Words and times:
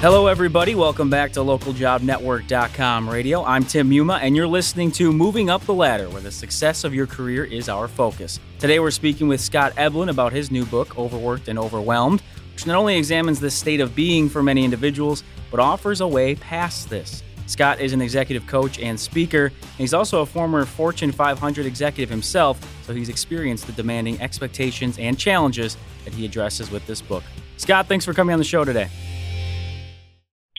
Hello, 0.00 0.28
everybody. 0.28 0.76
Welcome 0.76 1.10
back 1.10 1.32
to 1.32 1.40
localjobnetwork.com 1.40 3.10
radio. 3.10 3.42
I'm 3.42 3.64
Tim 3.64 3.90
Muma, 3.90 4.20
and 4.22 4.36
you're 4.36 4.46
listening 4.46 4.92
to 4.92 5.12
Moving 5.12 5.50
Up 5.50 5.62
the 5.62 5.74
Ladder, 5.74 6.08
where 6.10 6.22
the 6.22 6.30
success 6.30 6.84
of 6.84 6.94
your 6.94 7.08
career 7.08 7.44
is 7.44 7.68
our 7.68 7.88
focus. 7.88 8.38
Today, 8.60 8.78
we're 8.78 8.92
speaking 8.92 9.26
with 9.26 9.40
Scott 9.40 9.74
Eblin 9.74 10.08
about 10.08 10.32
his 10.32 10.52
new 10.52 10.64
book, 10.66 10.96
Overworked 10.96 11.48
and 11.48 11.58
Overwhelmed, 11.58 12.22
which 12.52 12.64
not 12.64 12.76
only 12.76 12.96
examines 12.96 13.40
the 13.40 13.50
state 13.50 13.80
of 13.80 13.96
being 13.96 14.28
for 14.28 14.40
many 14.40 14.64
individuals, 14.64 15.24
but 15.50 15.58
offers 15.58 16.00
a 16.00 16.06
way 16.06 16.36
past 16.36 16.88
this. 16.88 17.24
Scott 17.46 17.80
is 17.80 17.92
an 17.92 18.00
executive 18.00 18.46
coach 18.46 18.78
and 18.78 19.00
speaker, 19.00 19.46
and 19.46 19.78
he's 19.78 19.94
also 19.94 20.20
a 20.20 20.26
former 20.26 20.64
Fortune 20.64 21.10
500 21.10 21.66
executive 21.66 22.08
himself, 22.08 22.60
so 22.86 22.94
he's 22.94 23.08
experienced 23.08 23.66
the 23.66 23.72
demanding 23.72 24.20
expectations 24.20 24.96
and 25.00 25.18
challenges 25.18 25.76
that 26.04 26.14
he 26.14 26.24
addresses 26.24 26.70
with 26.70 26.86
this 26.86 27.02
book. 27.02 27.24
Scott, 27.56 27.88
thanks 27.88 28.04
for 28.04 28.14
coming 28.14 28.32
on 28.32 28.38
the 28.38 28.44
show 28.44 28.64
today. 28.64 28.88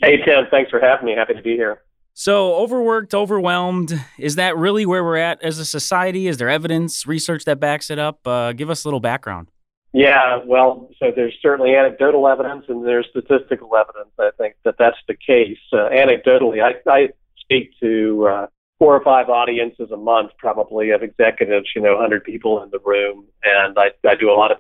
Hey, 0.01 0.17
Tim. 0.17 0.45
Thanks 0.49 0.69
for 0.69 0.79
having 0.79 1.05
me. 1.05 1.15
Happy 1.15 1.33
to 1.33 1.41
be 1.41 1.55
here. 1.55 1.81
So, 2.13 2.55
overworked, 2.55 3.13
overwhelmed, 3.13 3.93
is 4.17 4.35
that 4.35 4.57
really 4.57 4.85
where 4.85 5.03
we're 5.03 5.17
at 5.17 5.41
as 5.41 5.57
a 5.57 5.65
society? 5.65 6.27
Is 6.27 6.37
there 6.37 6.49
evidence, 6.49 7.07
research 7.07 7.45
that 7.45 7.59
backs 7.59 7.89
it 7.89 7.99
up? 7.99 8.27
Uh, 8.27 8.51
give 8.51 8.69
us 8.69 8.83
a 8.83 8.87
little 8.87 8.99
background. 8.99 9.47
Yeah, 9.93 10.39
well, 10.45 10.89
so 10.99 11.11
there's 11.15 11.33
certainly 11.41 11.75
anecdotal 11.75 12.27
evidence 12.27 12.65
and 12.67 12.85
there's 12.85 13.07
statistical 13.09 13.75
evidence. 13.75 14.11
I 14.19 14.29
think 14.37 14.55
that 14.63 14.75
that's 14.77 14.97
the 15.07 15.15
case. 15.15 15.57
Uh, 15.73 15.89
anecdotally, 15.89 16.61
I, 16.61 16.75
I 16.89 17.09
speak 17.39 17.71
to 17.81 18.27
uh, 18.27 18.47
four 18.77 18.95
or 18.95 19.03
five 19.03 19.29
audiences 19.29 19.89
a 19.91 19.97
month, 19.97 20.31
probably 20.37 20.91
of 20.91 21.01
executives, 21.01 21.69
you 21.75 21.81
know, 21.81 21.93
100 21.93 22.23
people 22.23 22.61
in 22.61 22.69
the 22.69 22.79
room. 22.85 23.25
And 23.43 23.77
I, 23.79 23.91
I 24.07 24.15
do 24.15 24.29
a 24.29 24.33
lot 24.33 24.51
of 24.51 24.59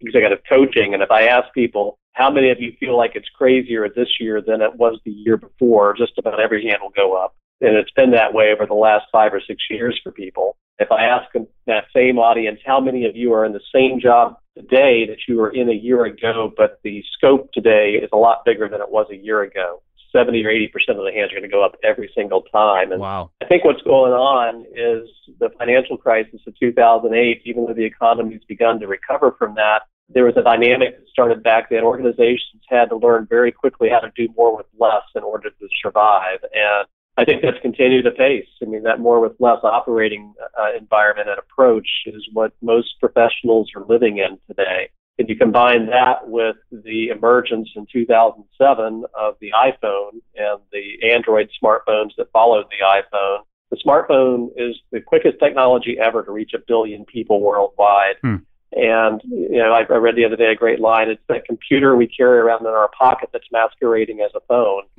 executive 0.00 0.40
coaching. 0.48 0.92
And 0.92 1.02
if 1.02 1.10
I 1.10 1.22
ask 1.22 1.52
people, 1.54 1.98
how 2.16 2.30
many 2.30 2.50
of 2.50 2.58
you 2.60 2.72
feel 2.80 2.96
like 2.96 3.12
it's 3.14 3.28
crazier 3.28 3.86
this 3.90 4.08
year 4.18 4.40
than 4.40 4.62
it 4.62 4.74
was 4.76 4.98
the 5.04 5.10
year 5.10 5.36
before? 5.36 5.94
Just 5.94 6.16
about 6.16 6.40
every 6.40 6.66
hand 6.66 6.78
will 6.80 6.90
go 6.90 7.12
up. 7.12 7.36
And 7.60 7.76
it's 7.76 7.90
been 7.90 8.10
that 8.12 8.32
way 8.32 8.52
over 8.52 8.64
the 8.66 8.74
last 8.74 9.04
five 9.12 9.34
or 9.34 9.40
six 9.46 9.62
years 9.68 10.00
for 10.02 10.12
people. 10.12 10.56
If 10.78 10.90
I 10.90 11.04
ask 11.04 11.30
that 11.66 11.84
same 11.94 12.18
audience, 12.18 12.60
how 12.64 12.80
many 12.80 13.04
of 13.04 13.16
you 13.16 13.34
are 13.34 13.44
in 13.44 13.52
the 13.52 13.60
same 13.74 14.00
job 14.00 14.36
today 14.56 15.06
that 15.06 15.28
you 15.28 15.36
were 15.36 15.50
in 15.50 15.68
a 15.68 15.74
year 15.74 16.06
ago, 16.06 16.52
but 16.56 16.80
the 16.82 17.04
scope 17.16 17.52
today 17.52 18.00
is 18.02 18.08
a 18.14 18.16
lot 18.16 18.46
bigger 18.46 18.66
than 18.66 18.80
it 18.80 18.90
was 18.90 19.06
a 19.10 19.16
year 19.16 19.42
ago? 19.42 19.82
70 20.10 20.42
or 20.46 20.50
80% 20.50 20.68
of 20.88 21.04
the 21.04 21.12
hands 21.14 21.32
are 21.32 21.34
going 21.34 21.42
to 21.42 21.48
go 21.48 21.62
up 21.62 21.76
every 21.84 22.10
single 22.14 22.42
time. 22.42 22.92
And 22.92 23.00
wow. 23.02 23.30
I 23.42 23.44
think 23.44 23.64
what's 23.64 23.82
going 23.82 24.12
on 24.12 24.64
is 24.74 25.08
the 25.38 25.50
financial 25.58 25.98
crisis 25.98 26.40
of 26.46 26.58
2008, 26.58 27.42
even 27.44 27.66
though 27.66 27.74
the 27.74 27.84
economy's 27.84 28.40
begun 28.48 28.80
to 28.80 28.86
recover 28.86 29.34
from 29.38 29.54
that, 29.56 29.82
there 30.08 30.24
was 30.24 30.36
a 30.36 30.42
dynamic 30.42 30.98
that 30.98 31.08
started 31.08 31.42
back 31.42 31.70
then. 31.70 31.82
Organizations 31.82 32.62
had 32.68 32.86
to 32.90 32.96
learn 32.96 33.26
very 33.28 33.50
quickly 33.50 33.88
how 33.88 34.00
to 34.00 34.10
do 34.14 34.32
more 34.36 34.56
with 34.56 34.66
less 34.78 35.02
in 35.14 35.22
order 35.22 35.50
to 35.50 35.68
survive. 35.82 36.38
And 36.54 36.86
I 37.16 37.24
think 37.24 37.42
that's 37.42 37.60
continued 37.62 38.04
to 38.04 38.10
pace. 38.10 38.46
I 38.62 38.66
mean, 38.66 38.82
that 38.82 39.00
more 39.00 39.20
with 39.20 39.32
less 39.40 39.58
operating 39.62 40.34
uh, 40.58 40.76
environment 40.78 41.28
and 41.28 41.38
approach 41.38 41.88
is 42.06 42.28
what 42.32 42.52
most 42.62 42.88
professionals 43.00 43.70
are 43.74 43.84
living 43.86 44.18
in 44.18 44.38
today. 44.46 44.90
If 45.18 45.30
you 45.30 45.36
combine 45.36 45.86
that 45.86 46.28
with 46.28 46.56
the 46.70 47.08
emergence 47.08 47.70
in 47.74 47.86
2007 47.90 49.04
of 49.18 49.34
the 49.40 49.50
iPhone 49.52 50.20
and 50.34 50.60
the 50.72 51.10
Android 51.10 51.48
smartphones 51.62 52.10
that 52.18 52.30
followed 52.32 52.66
the 52.70 52.84
iPhone, 52.84 53.38
the 53.70 53.78
smartphone 53.84 54.50
is 54.56 54.76
the 54.92 55.00
quickest 55.00 55.38
technology 55.40 55.96
ever 55.98 56.22
to 56.22 56.30
reach 56.30 56.52
a 56.54 56.58
billion 56.58 57.06
people 57.06 57.40
worldwide. 57.40 58.16
Hmm. 58.20 58.36
And 58.72 59.20
you 59.24 59.58
know, 59.58 59.72
I, 59.72 59.82
I 59.92 59.96
read 59.96 60.16
the 60.16 60.24
other 60.24 60.36
day 60.36 60.50
a 60.50 60.56
great 60.56 60.80
line. 60.80 61.08
It's 61.08 61.22
that 61.28 61.44
computer 61.44 61.94
we 61.94 62.08
carry 62.08 62.38
around 62.38 62.62
in 62.62 62.66
our 62.66 62.90
pocket 62.98 63.30
that's 63.32 63.46
masquerading 63.52 64.20
as 64.20 64.32
a 64.34 64.40
phone, 64.40 64.82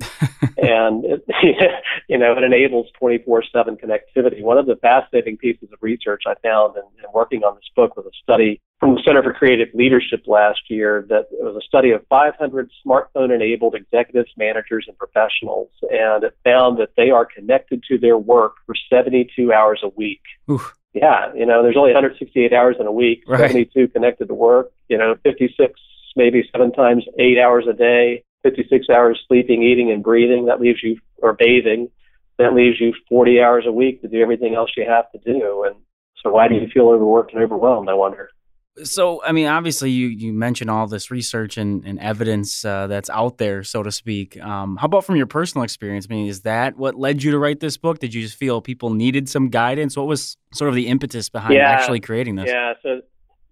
and 0.56 1.04
it, 1.04 1.24
you 2.08 2.16
know, 2.16 2.32
it 2.32 2.42
enables 2.42 2.86
24/7 3.00 3.44
connectivity. 3.78 4.42
One 4.42 4.56
of 4.56 4.66
the 4.66 4.76
fascinating 4.76 5.36
pieces 5.36 5.68
of 5.70 5.78
research 5.82 6.22
I 6.26 6.34
found 6.42 6.76
in, 6.76 6.82
in 6.98 7.12
working 7.12 7.44
on 7.44 7.56
this 7.56 7.68
book 7.76 7.94
was 7.94 8.06
a 8.06 8.22
study 8.22 8.58
from 8.80 8.94
the 8.94 9.02
Center 9.04 9.22
for 9.22 9.34
Creative 9.34 9.68
Leadership 9.74 10.22
last 10.26 10.60
year. 10.68 11.04
That 11.10 11.26
it 11.30 11.44
was 11.44 11.56
a 11.56 11.66
study 11.66 11.90
of 11.90 12.06
500 12.08 12.70
smartphone-enabled 12.86 13.74
executives, 13.74 14.30
managers, 14.38 14.86
and 14.88 14.96
professionals, 14.96 15.68
and 15.82 16.24
it 16.24 16.34
found 16.42 16.78
that 16.78 16.90
they 16.96 17.10
are 17.10 17.26
connected 17.26 17.84
to 17.88 17.98
their 17.98 18.16
work 18.16 18.54
for 18.64 18.74
72 18.88 19.52
hours 19.52 19.80
a 19.84 19.88
week. 19.88 20.22
Oof 20.50 20.74
yeah, 20.94 21.32
you 21.34 21.46
know, 21.46 21.62
there's 21.62 21.76
only 21.76 21.92
168 21.92 22.52
hours 22.52 22.76
in 22.80 22.86
a 22.86 22.92
week, 22.92 23.24
right. 23.26 23.50
72 23.50 23.88
connected 23.88 24.28
to 24.28 24.34
work, 24.34 24.72
you 24.88 24.96
know, 24.96 25.16
56, 25.22 25.80
maybe 26.16 26.48
seven 26.50 26.72
times 26.72 27.04
eight 27.18 27.38
hours 27.38 27.66
a 27.68 27.72
day, 27.72 28.24
56 28.42 28.86
hours 28.88 29.20
sleeping, 29.28 29.62
eating, 29.62 29.90
and 29.90 30.02
breathing. 30.02 30.46
That 30.46 30.60
leaves 30.60 30.82
you, 30.82 30.98
or 31.18 31.34
bathing, 31.34 31.90
that 32.38 32.54
leaves 32.54 32.80
you 32.80 32.94
40 33.08 33.40
hours 33.40 33.64
a 33.66 33.72
week 33.72 34.00
to 34.02 34.08
do 34.08 34.20
everything 34.20 34.54
else 34.54 34.70
you 34.76 34.86
have 34.88 35.10
to 35.12 35.18
do. 35.18 35.64
And 35.64 35.76
so 36.22 36.30
why 36.30 36.48
do 36.48 36.54
you 36.54 36.62
hmm. 36.62 36.70
feel 36.70 36.88
overworked 36.88 37.32
and 37.34 37.42
overwhelmed, 37.42 37.88
I 37.88 37.94
wonder? 37.94 38.30
So, 38.84 39.22
I 39.24 39.32
mean, 39.32 39.46
obviously, 39.46 39.90
you 39.90 40.08
you 40.08 40.32
mentioned 40.32 40.70
all 40.70 40.86
this 40.86 41.10
research 41.10 41.56
and, 41.56 41.84
and 41.84 41.98
evidence 41.98 42.64
uh, 42.64 42.86
that's 42.86 43.10
out 43.10 43.38
there, 43.38 43.62
so 43.62 43.82
to 43.82 43.90
speak. 43.90 44.40
Um, 44.40 44.76
how 44.76 44.86
about 44.86 45.04
from 45.04 45.16
your 45.16 45.26
personal 45.26 45.64
experience? 45.64 46.06
I 46.08 46.14
mean, 46.14 46.28
is 46.28 46.42
that 46.42 46.76
what 46.76 46.94
led 46.94 47.22
you 47.22 47.30
to 47.32 47.38
write 47.38 47.60
this 47.60 47.76
book? 47.76 47.98
Did 47.98 48.14
you 48.14 48.22
just 48.22 48.36
feel 48.36 48.60
people 48.60 48.90
needed 48.90 49.28
some 49.28 49.48
guidance? 49.48 49.96
What 49.96 50.06
was 50.06 50.36
sort 50.54 50.68
of 50.68 50.74
the 50.74 50.88
impetus 50.88 51.28
behind 51.28 51.54
yeah, 51.54 51.70
actually 51.70 52.00
creating 52.00 52.36
this? 52.36 52.48
Yeah, 52.48 52.74
so 52.82 53.00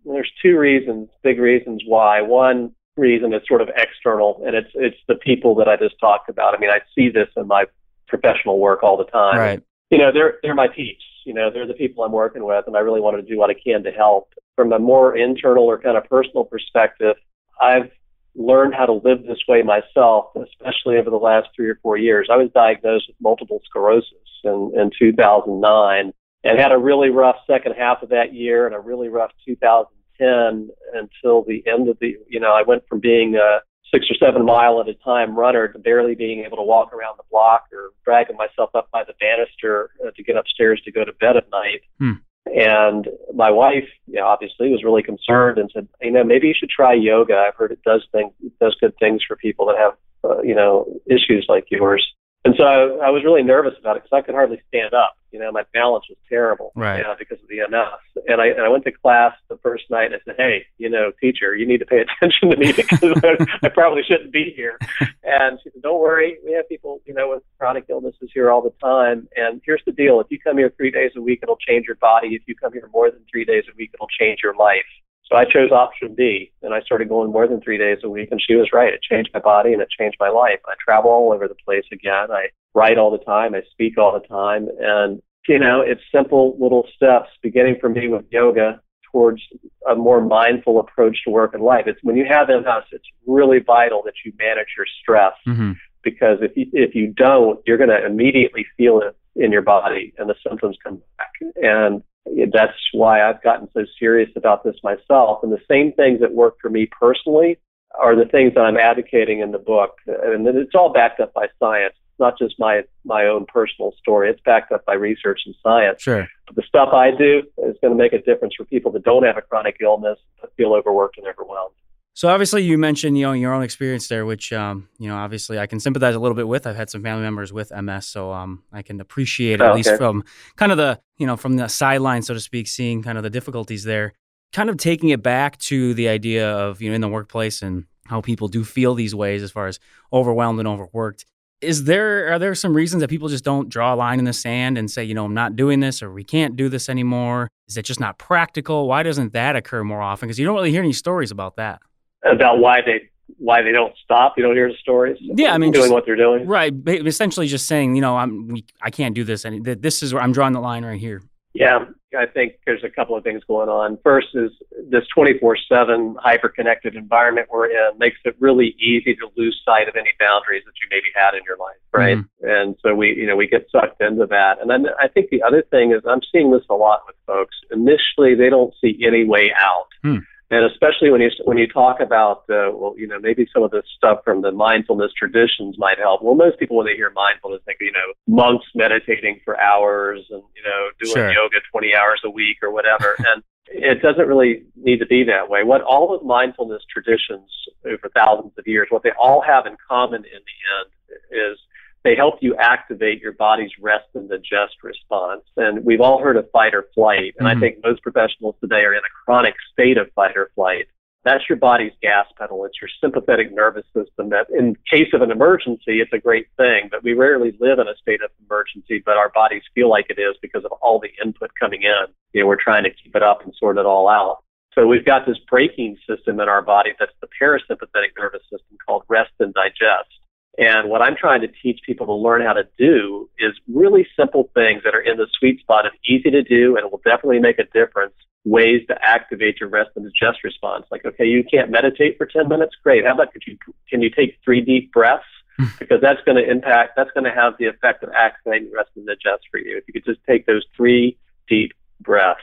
there's 0.04 0.30
two 0.42 0.58
reasons, 0.58 1.08
big 1.22 1.38
reasons 1.38 1.82
why. 1.86 2.22
One 2.22 2.72
reason 2.96 3.34
is 3.34 3.42
sort 3.46 3.60
of 3.60 3.68
external, 3.76 4.42
and 4.46 4.54
it's 4.54 4.70
it's 4.74 4.98
the 5.08 5.16
people 5.16 5.54
that 5.56 5.68
I 5.68 5.76
just 5.76 5.98
talked 6.00 6.28
about. 6.28 6.54
I 6.54 6.58
mean, 6.58 6.70
I 6.70 6.80
see 6.94 7.08
this 7.08 7.28
in 7.36 7.46
my 7.46 7.64
professional 8.08 8.58
work 8.58 8.82
all 8.82 8.96
the 8.96 9.04
time. 9.04 9.38
Right. 9.38 9.62
You 9.90 9.98
know, 9.98 10.12
they're 10.12 10.38
they're 10.42 10.54
my 10.54 10.68
peeps. 10.68 11.04
You 11.24 11.34
know, 11.34 11.50
they're 11.50 11.66
the 11.66 11.74
people 11.74 12.04
I'm 12.04 12.12
working 12.12 12.44
with, 12.44 12.66
and 12.66 12.76
I 12.76 12.80
really 12.80 13.00
wanted 13.00 13.22
to 13.22 13.28
do 13.28 13.36
what 13.36 13.50
I 13.50 13.54
can 13.54 13.82
to 13.82 13.90
help 13.90 14.32
from 14.56 14.72
a 14.72 14.78
more 14.78 15.16
internal 15.16 15.64
or 15.64 15.78
kind 15.78 15.96
of 15.96 16.04
personal 16.04 16.44
perspective, 16.44 17.16
I've 17.60 17.90
learned 18.34 18.74
how 18.74 18.86
to 18.86 18.92
live 18.92 19.22
this 19.26 19.42
way 19.48 19.62
myself, 19.62 20.26
especially 20.36 20.98
over 20.98 21.10
the 21.10 21.16
last 21.16 21.48
three 21.54 21.68
or 21.68 21.78
four 21.82 21.96
years. 21.96 22.28
I 22.30 22.36
was 22.36 22.50
diagnosed 22.54 23.06
with 23.08 23.16
multiple 23.20 23.60
sclerosis 23.64 24.12
in, 24.44 24.72
in 24.74 24.90
2009 24.98 26.12
and 26.44 26.58
had 26.58 26.72
a 26.72 26.78
really 26.78 27.10
rough 27.10 27.36
second 27.46 27.74
half 27.78 28.02
of 28.02 28.10
that 28.10 28.34
year 28.34 28.66
and 28.66 28.74
a 28.74 28.80
really 28.80 29.08
rough 29.08 29.32
2010 29.46 30.70
until 30.94 31.44
the 31.44 31.62
end 31.66 31.88
of 31.88 31.98
the, 32.00 32.16
you 32.28 32.40
know, 32.40 32.52
I 32.52 32.62
went 32.62 32.84
from 32.88 33.00
being 33.00 33.36
a 33.36 33.60
six 33.92 34.06
or 34.10 34.14
seven 34.14 34.44
mile 34.44 34.80
at 34.80 34.88
a 34.88 34.94
time 34.94 35.36
runner 35.36 35.68
to 35.68 35.78
barely 35.78 36.14
being 36.14 36.44
able 36.44 36.56
to 36.56 36.62
walk 36.62 36.92
around 36.92 37.16
the 37.16 37.24
block 37.30 37.64
or 37.72 37.90
dragging 38.04 38.36
myself 38.36 38.70
up 38.74 38.90
by 38.90 39.04
the 39.04 39.14
banister 39.20 39.90
uh, 40.04 40.10
to 40.16 40.22
get 40.22 40.36
upstairs 40.36 40.80
to 40.84 40.92
go 40.92 41.04
to 41.04 41.12
bed 41.14 41.36
at 41.36 41.50
night. 41.50 41.80
Hmm. 41.98 42.12
And 42.46 43.08
my 43.34 43.50
wife, 43.50 43.88
you 44.06 44.14
know, 44.14 44.26
obviously 44.26 44.70
was 44.70 44.84
really 44.84 45.02
concerned 45.02 45.58
and 45.58 45.70
said, 45.72 45.88
you 46.00 46.12
know, 46.12 46.24
maybe 46.24 46.46
you 46.48 46.54
should 46.56 46.70
try 46.70 46.94
yoga. 46.94 47.34
I've 47.36 47.56
heard 47.56 47.72
it 47.72 47.82
does 47.82 48.06
things, 48.12 48.32
does 48.60 48.76
good 48.80 48.94
things 48.98 49.22
for 49.26 49.36
people 49.36 49.66
that 49.66 49.76
have, 49.78 49.92
uh, 50.24 50.42
you 50.42 50.54
know, 50.54 50.86
issues 51.06 51.46
like 51.48 51.66
yours. 51.70 52.06
And 52.46 52.54
so 52.56 52.62
I, 52.62 53.08
I 53.08 53.10
was 53.10 53.24
really 53.24 53.42
nervous 53.42 53.74
about 53.80 53.96
it 53.96 54.04
because 54.04 54.16
I 54.16 54.24
could 54.24 54.36
hardly 54.36 54.62
stand 54.68 54.94
up. 54.94 55.16
You 55.32 55.40
know, 55.40 55.50
my 55.50 55.64
balance 55.74 56.04
was 56.08 56.16
terrible 56.28 56.70
right. 56.76 56.98
you 56.98 57.02
know, 57.02 57.16
because 57.18 57.42
of 57.42 57.48
the 57.48 57.58
MS. 57.68 58.22
And 58.28 58.40
I, 58.40 58.46
and 58.46 58.60
I 58.60 58.68
went 58.68 58.84
to 58.84 58.92
class 58.92 59.34
the 59.48 59.58
first 59.58 59.90
night 59.90 60.06
and 60.06 60.14
I 60.14 60.18
said, 60.24 60.36
hey, 60.38 60.64
you 60.78 60.88
know, 60.88 61.10
teacher, 61.20 61.56
you 61.56 61.66
need 61.66 61.78
to 61.78 61.86
pay 61.86 62.04
attention 62.20 62.50
to 62.50 62.56
me 62.56 62.70
because 62.70 63.02
I, 63.02 63.36
I 63.64 63.68
probably 63.68 64.02
shouldn't 64.06 64.32
be 64.32 64.52
here. 64.54 64.78
And 65.24 65.58
she 65.62 65.70
said, 65.70 65.82
don't 65.82 66.00
worry. 66.00 66.38
We 66.44 66.52
have 66.52 66.68
people, 66.68 67.00
you 67.04 67.14
know, 67.14 67.30
with 67.30 67.42
chronic 67.58 67.86
illnesses 67.90 68.30
here 68.32 68.48
all 68.48 68.62
the 68.62 68.72
time. 68.80 69.28
And 69.34 69.60
here's 69.66 69.82
the 69.84 69.92
deal. 69.92 70.20
If 70.20 70.28
you 70.30 70.38
come 70.38 70.56
here 70.56 70.72
three 70.76 70.92
days 70.92 71.10
a 71.16 71.20
week, 71.20 71.40
it'll 71.42 71.56
change 71.56 71.86
your 71.86 71.96
body. 71.96 72.28
If 72.28 72.42
you 72.46 72.54
come 72.54 72.72
here 72.72 72.88
more 72.92 73.10
than 73.10 73.22
three 73.28 73.44
days 73.44 73.64
a 73.68 73.74
week, 73.76 73.90
it'll 73.92 74.06
change 74.20 74.38
your 74.44 74.54
life. 74.54 74.86
So 75.28 75.36
I 75.36 75.44
chose 75.44 75.72
option 75.72 76.14
B, 76.14 76.52
and 76.62 76.72
I 76.72 76.80
started 76.82 77.08
going 77.08 77.32
more 77.32 77.48
than 77.48 77.60
three 77.60 77.78
days 77.78 77.98
a 78.04 78.08
week. 78.08 78.28
And 78.30 78.40
she 78.40 78.54
was 78.54 78.68
right; 78.72 78.92
it 78.92 79.02
changed 79.02 79.30
my 79.34 79.40
body 79.40 79.72
and 79.72 79.82
it 79.82 79.88
changed 79.90 80.16
my 80.20 80.28
life. 80.28 80.60
I 80.66 80.74
travel 80.82 81.10
all 81.10 81.32
over 81.32 81.48
the 81.48 81.56
place 81.64 81.84
again. 81.92 82.30
I 82.30 82.48
write 82.74 82.98
all 82.98 83.10
the 83.10 83.24
time. 83.24 83.54
I 83.54 83.62
speak 83.72 83.98
all 83.98 84.12
the 84.12 84.26
time, 84.26 84.68
and 84.78 85.20
you 85.48 85.58
know, 85.58 85.80
it's 85.80 86.00
simple 86.12 86.56
little 86.58 86.86
steps, 86.94 87.28
beginning 87.42 87.76
for 87.80 87.88
me 87.88 88.08
with 88.08 88.24
yoga 88.30 88.80
towards 89.12 89.40
a 89.88 89.94
more 89.94 90.20
mindful 90.20 90.80
approach 90.80 91.16
to 91.24 91.30
work 91.30 91.54
and 91.54 91.62
life. 91.62 91.84
It's 91.86 92.00
when 92.02 92.16
you 92.16 92.26
have 92.28 92.48
MS, 92.48 92.84
it's 92.92 93.06
really 93.26 93.60
vital 93.60 94.02
that 94.04 94.14
you 94.24 94.32
manage 94.38 94.68
your 94.76 94.86
stress 95.00 95.32
mm-hmm. 95.46 95.72
because 96.02 96.38
if 96.42 96.56
you 96.56 96.66
if 96.72 96.94
you 96.94 97.08
don't, 97.08 97.60
you're 97.66 97.78
going 97.78 97.90
to 97.90 98.04
immediately 98.04 98.66
feel 98.76 99.00
it 99.00 99.16
in 99.36 99.52
your 99.52 99.62
body, 99.62 100.12
and 100.18 100.28
the 100.28 100.34
symptoms 100.46 100.76
come 100.82 101.00
back. 101.18 101.32
And 101.56 102.02
that's 102.52 102.76
why 102.92 103.22
I've 103.22 103.42
gotten 103.42 103.68
so 103.72 103.84
serious 103.98 104.30
about 104.36 104.64
this 104.64 104.76
myself. 104.82 105.40
And 105.42 105.52
the 105.52 105.60
same 105.70 105.92
things 105.92 106.20
that 106.20 106.32
work 106.32 106.56
for 106.60 106.70
me 106.70 106.86
personally 106.86 107.58
are 107.98 108.16
the 108.16 108.28
things 108.30 108.54
that 108.54 108.60
I'm 108.60 108.76
advocating 108.76 109.40
in 109.40 109.52
the 109.52 109.58
book. 109.58 109.96
And 110.06 110.46
it's 110.46 110.74
all 110.74 110.92
backed 110.92 111.20
up 111.20 111.32
by 111.32 111.46
science. 111.58 111.94
It's 111.96 112.20
not 112.20 112.38
just 112.38 112.54
my, 112.58 112.82
my 113.04 113.26
own 113.26 113.46
personal 113.46 113.92
story. 113.98 114.30
It's 114.30 114.40
backed 114.44 114.72
up 114.72 114.84
by 114.84 114.94
research 114.94 115.42
and 115.46 115.54
science. 115.62 116.02
Sure. 116.02 116.26
But 116.46 116.56
the 116.56 116.62
stuff 116.62 116.90
I 116.92 117.10
do 117.10 117.42
is 117.58 117.76
going 117.80 117.96
to 117.96 118.02
make 118.02 118.12
a 118.12 118.20
difference 118.20 118.54
for 118.56 118.64
people 118.64 118.90
that 118.92 119.04
don't 119.04 119.24
have 119.24 119.36
a 119.36 119.42
chronic 119.42 119.76
illness 119.80 120.18
but 120.40 120.52
feel 120.56 120.74
overworked 120.74 121.18
and 121.18 121.26
overwhelmed. 121.26 121.74
So 122.16 122.28
obviously, 122.30 122.62
you 122.62 122.78
mentioned 122.78 123.18
you 123.18 123.26
know 123.26 123.32
your 123.34 123.52
own 123.52 123.62
experience 123.62 124.08
there, 124.08 124.24
which 124.24 124.50
um, 124.50 124.88
you 124.98 125.06
know 125.06 125.16
obviously 125.16 125.58
I 125.58 125.66
can 125.66 125.80
sympathize 125.80 126.14
a 126.14 126.18
little 126.18 126.34
bit 126.34 126.48
with. 126.48 126.66
I've 126.66 126.74
had 126.74 126.88
some 126.88 127.02
family 127.02 127.22
members 127.22 127.52
with 127.52 127.70
MS, 127.70 128.06
so 128.06 128.32
um, 128.32 128.62
I 128.72 128.80
can 128.80 129.02
appreciate 129.02 129.60
at 129.60 129.70
Oh, 129.70 129.74
least 129.74 129.90
okay. 129.90 129.98
from 129.98 130.24
kind 130.56 130.72
of 130.72 130.78
the 130.78 130.98
you 131.18 131.26
know 131.26 131.36
from 131.36 131.56
the 131.56 131.68
sideline, 131.68 132.22
so 132.22 132.32
to 132.32 132.40
speak, 132.40 132.68
seeing 132.68 133.02
kind 133.02 133.18
of 133.18 133.22
the 133.22 133.28
difficulties 133.28 133.84
there. 133.84 134.14
Kind 134.54 134.70
of 134.70 134.78
taking 134.78 135.10
it 135.10 135.22
back 135.22 135.58
to 135.68 135.92
the 135.92 136.08
idea 136.08 136.50
of 136.50 136.80
you 136.80 136.88
know 136.88 136.94
in 136.94 137.02
the 137.02 137.08
workplace 137.08 137.60
and 137.60 137.84
how 138.06 138.22
people 138.22 138.48
do 138.48 138.64
feel 138.64 138.94
these 138.94 139.14
ways 139.14 139.42
as 139.42 139.50
far 139.50 139.66
as 139.66 139.78
overwhelmed 140.10 140.58
and 140.58 140.66
overworked. 140.66 141.26
Is 141.60 141.84
there 141.84 142.32
are 142.32 142.38
there 142.38 142.54
some 142.54 142.72
reasons 142.72 143.02
that 143.02 143.10
people 143.10 143.28
just 143.28 143.44
don't 143.44 143.68
draw 143.68 143.92
a 143.92 143.96
line 143.96 144.20
in 144.20 144.24
the 144.24 144.32
sand 144.32 144.78
and 144.78 144.90
say 144.90 145.04
you 145.04 145.12
know 145.12 145.26
I'm 145.26 145.34
not 145.34 145.54
doing 145.54 145.80
this 145.80 146.02
or 146.02 146.10
we 146.10 146.24
can't 146.24 146.56
do 146.56 146.70
this 146.70 146.88
anymore? 146.88 147.50
Is 147.68 147.76
it 147.76 147.84
just 147.84 148.00
not 148.00 148.16
practical? 148.16 148.88
Why 148.88 149.02
doesn't 149.02 149.34
that 149.34 149.54
occur 149.54 149.84
more 149.84 150.00
often? 150.00 150.28
Because 150.28 150.38
you 150.38 150.46
don't 150.46 150.54
really 150.54 150.70
hear 150.70 150.82
any 150.82 150.94
stories 150.94 151.30
about 151.30 151.56
that. 151.56 151.82
About 152.24 152.58
why 152.58 152.80
they 152.84 153.08
why 153.38 153.62
they 153.62 153.72
don't 153.72 153.94
stop. 154.02 154.34
You 154.36 154.44
don't 154.44 154.54
hear 154.54 154.68
the 154.68 154.76
stories. 154.80 155.18
Yeah, 155.20 155.52
I 155.52 155.58
mean, 155.58 155.72
doing 155.72 155.84
just- 155.84 155.92
what 155.92 156.06
they're 156.06 156.16
doing. 156.16 156.46
Right, 156.46 156.72
essentially 156.86 157.46
just 157.46 157.66
saying, 157.66 157.94
you 157.94 158.00
know, 158.00 158.16
I'm 158.16 158.48
we, 158.48 158.64
I 158.82 158.90
can't 158.90 159.14
do 159.14 159.24
this, 159.24 159.44
and 159.44 159.64
this 159.64 160.02
is 160.02 160.14
where 160.14 160.22
I'm 160.22 160.32
drawing 160.32 160.52
the 160.52 160.60
line 160.60 160.84
right 160.84 161.00
here. 161.00 161.22
Yeah, 161.54 161.86
I 162.16 162.26
think 162.26 162.54
there's 162.66 162.84
a 162.84 162.90
couple 162.90 163.16
of 163.16 163.24
things 163.24 163.42
going 163.44 163.70
on. 163.70 163.98
First 164.04 164.28
is 164.34 164.50
this 164.90 165.04
24/7 165.16 166.16
hyper-connected 166.18 166.94
environment 166.94 167.48
we're 167.50 167.66
in 167.70 167.98
makes 167.98 168.18
it 168.24 168.36
really 168.38 168.76
easy 168.78 169.14
to 169.14 169.28
lose 169.36 169.60
sight 169.64 169.88
of 169.88 169.96
any 169.96 170.10
boundaries 170.20 170.62
that 170.66 170.72
you 170.82 170.88
maybe 170.90 171.06
had 171.14 171.34
in 171.34 171.40
your 171.46 171.56
life, 171.56 171.76
right? 171.92 172.18
And 172.42 172.76
so 172.82 172.94
we, 172.94 173.14
you 173.14 173.26
know, 173.26 173.36
we 173.36 173.46
get 173.48 173.66
sucked 173.70 174.02
into 174.02 174.26
that. 174.26 174.60
And 174.60 174.68
then 174.68 174.86
I 175.00 175.08
think 175.08 175.30
the 175.30 175.42
other 175.42 175.62
thing 175.70 175.92
is 175.92 176.02
I'm 176.06 176.20
seeing 176.30 176.50
this 176.52 176.62
a 176.68 176.74
lot 176.74 177.02
with 177.06 177.16
folks. 177.26 177.56
Initially, 177.72 178.34
they 178.34 178.50
don't 178.50 178.74
see 178.80 178.98
any 179.06 179.24
way 179.24 179.50
out. 179.58 179.86
Hmm. 180.02 180.18
And 180.48 180.64
especially 180.64 181.10
when 181.10 181.20
you 181.20 181.30
when 181.44 181.58
you 181.58 181.66
talk 181.66 181.98
about 181.98 182.44
uh, 182.48 182.70
well, 182.72 182.94
you 182.96 183.06
know, 183.06 183.18
maybe 183.18 183.48
some 183.52 183.64
of 183.64 183.72
the 183.72 183.82
stuff 183.96 184.20
from 184.24 184.42
the 184.42 184.52
mindfulness 184.52 185.12
traditions 185.18 185.76
might 185.76 185.98
help. 185.98 186.22
Well, 186.22 186.36
most 186.36 186.58
people 186.58 186.76
when 186.76 186.86
they 186.86 186.94
hear 186.94 187.10
mindfulness 187.10 187.62
think 187.64 187.78
you 187.80 187.90
know 187.90 188.12
monks 188.28 188.66
meditating 188.74 189.40
for 189.44 189.60
hours 189.60 190.24
and 190.30 190.42
you 190.54 190.62
know 190.62 190.88
doing 191.00 191.14
Sure. 191.14 191.32
yoga 191.32 191.56
20 191.72 191.94
hours 191.96 192.20
a 192.24 192.30
week 192.30 192.58
or 192.62 192.70
whatever. 192.70 193.16
and 193.34 193.42
it 193.68 194.00
doesn't 194.00 194.28
really 194.28 194.62
need 194.76 194.98
to 194.98 195.06
be 195.06 195.24
that 195.24 195.50
way. 195.50 195.64
What 195.64 195.82
all 195.82 196.14
of 196.14 196.24
mindfulness 196.24 196.82
traditions 196.92 197.50
over 197.84 198.08
thousands 198.14 198.52
of 198.56 198.66
years, 198.66 198.86
what 198.90 199.02
they 199.02 199.12
all 199.20 199.40
have 199.40 199.66
in 199.66 199.76
common 199.88 200.24
in 200.24 200.40
the 200.46 200.58
end 200.78 201.50
is 201.50 201.58
they 202.06 202.14
help 202.14 202.36
you 202.40 202.54
activate 202.54 203.20
your 203.20 203.32
body's 203.32 203.72
rest 203.80 204.06
and 204.14 204.28
digest 204.28 204.76
response. 204.84 205.42
And 205.56 205.84
we've 205.84 206.00
all 206.00 206.22
heard 206.22 206.36
of 206.36 206.48
fight 206.52 206.72
or 206.72 206.84
flight. 206.94 207.34
And 207.36 207.48
Mhm. 207.48 207.56
I 207.56 207.58
think 207.58 207.84
most 207.84 208.00
professionals 208.00 208.54
today 208.60 208.84
are 208.84 208.94
in 208.94 209.00
a 209.00 209.24
chronic 209.24 209.56
state 209.72 209.98
of 209.98 210.12
fight 210.12 210.36
or 210.36 210.50
flight. 210.54 210.86
That's 211.24 211.48
your 211.48 211.56
body's 211.56 211.92
gas 212.00 212.28
pedal. 212.38 212.64
It's 212.64 212.80
your 212.80 212.88
sympathetic 213.00 213.50
nervous 213.50 213.84
system 213.92 214.28
that 214.28 214.48
in 214.50 214.76
case 214.88 215.12
of 215.12 215.22
an 215.22 215.32
emergency, 215.32 216.00
it's 216.00 216.12
a 216.12 216.18
great 216.18 216.46
thing, 216.56 216.86
but 216.92 217.02
we 217.02 217.14
rarely 217.14 217.56
live 217.58 217.80
in 217.80 217.88
a 217.88 217.96
state 217.96 218.22
of 218.22 218.30
emergency, 218.48 219.02
but 219.04 219.16
our 219.16 219.30
bodies 219.30 219.64
feel 219.74 219.88
like 219.90 220.06
it 220.08 220.20
is 220.20 220.36
because 220.40 220.64
of 220.64 220.70
all 220.80 221.00
the 221.00 221.10
input 221.20 221.50
coming 221.58 221.82
in. 221.82 222.06
You 222.32 222.42
know, 222.42 222.46
we're 222.46 222.54
trying 222.54 222.84
to 222.84 222.90
keep 222.90 223.16
it 223.16 223.24
up 223.24 223.42
and 223.42 223.52
sort 223.56 223.78
it 223.78 223.86
all 223.86 224.08
out. 224.08 224.44
So 224.76 224.86
we've 224.86 225.04
got 225.04 225.26
this 225.26 225.38
braking 225.50 225.98
system 226.08 226.38
in 226.38 226.48
our 226.48 226.62
body 226.62 226.92
that's 227.00 227.16
the 227.20 227.28
parasympathetic 227.42 228.12
nervous 228.16 228.42
system 228.42 228.78
called 228.86 229.02
rest 229.08 229.32
and 229.40 229.52
digest. 229.52 230.20
And 230.58 230.88
what 230.88 231.02
I'm 231.02 231.16
trying 231.16 231.42
to 231.42 231.48
teach 231.48 231.80
people 231.84 232.06
to 232.06 232.14
learn 232.14 232.40
how 232.40 232.54
to 232.54 232.66
do 232.78 233.28
is 233.38 233.52
really 233.68 234.06
simple 234.16 234.50
things 234.54 234.82
that 234.84 234.94
are 234.94 235.00
in 235.00 235.18
the 235.18 235.26
sweet 235.38 235.60
spot 235.60 235.86
of 235.86 235.92
easy 236.04 236.30
to 236.30 236.42
do 236.42 236.76
and 236.76 236.90
will 236.90 237.00
definitely 237.04 237.40
make 237.40 237.58
a 237.58 237.64
difference. 237.64 238.14
Ways 238.44 238.82
to 238.88 238.96
activate 239.02 239.60
your 239.60 239.68
rest 239.68 239.90
and 239.96 240.04
digest 240.04 240.44
response. 240.44 240.86
Like, 240.90 241.04
okay, 241.04 241.24
you 241.24 241.44
can't 241.44 241.70
meditate 241.70 242.16
for 242.16 242.26
10 242.26 242.48
minutes. 242.48 242.74
Great. 242.82 243.04
How 243.04 243.12
about 243.12 243.32
could 243.32 243.42
you, 243.46 243.58
can 243.90 244.00
you 244.00 244.08
take 244.08 244.38
three 244.44 244.60
deep 244.60 244.92
breaths? 244.92 245.24
Hmm. 245.58 245.66
Because 245.78 246.00
that's 246.00 246.20
going 246.24 246.36
to 246.36 246.48
impact, 246.48 246.92
that's 246.96 247.10
going 247.10 247.24
to 247.24 247.32
have 247.32 247.54
the 247.58 247.66
effect 247.66 248.04
of 248.04 248.10
activating 248.16 248.70
rest 248.72 248.90
and 248.94 249.06
digest 249.06 249.44
for 249.50 249.58
you. 249.58 249.76
If 249.76 249.84
you 249.88 249.92
could 249.92 250.04
just 250.04 250.20
take 250.28 250.46
those 250.46 250.64
three 250.76 251.18
deep 251.48 251.72
breaths, 252.00 252.40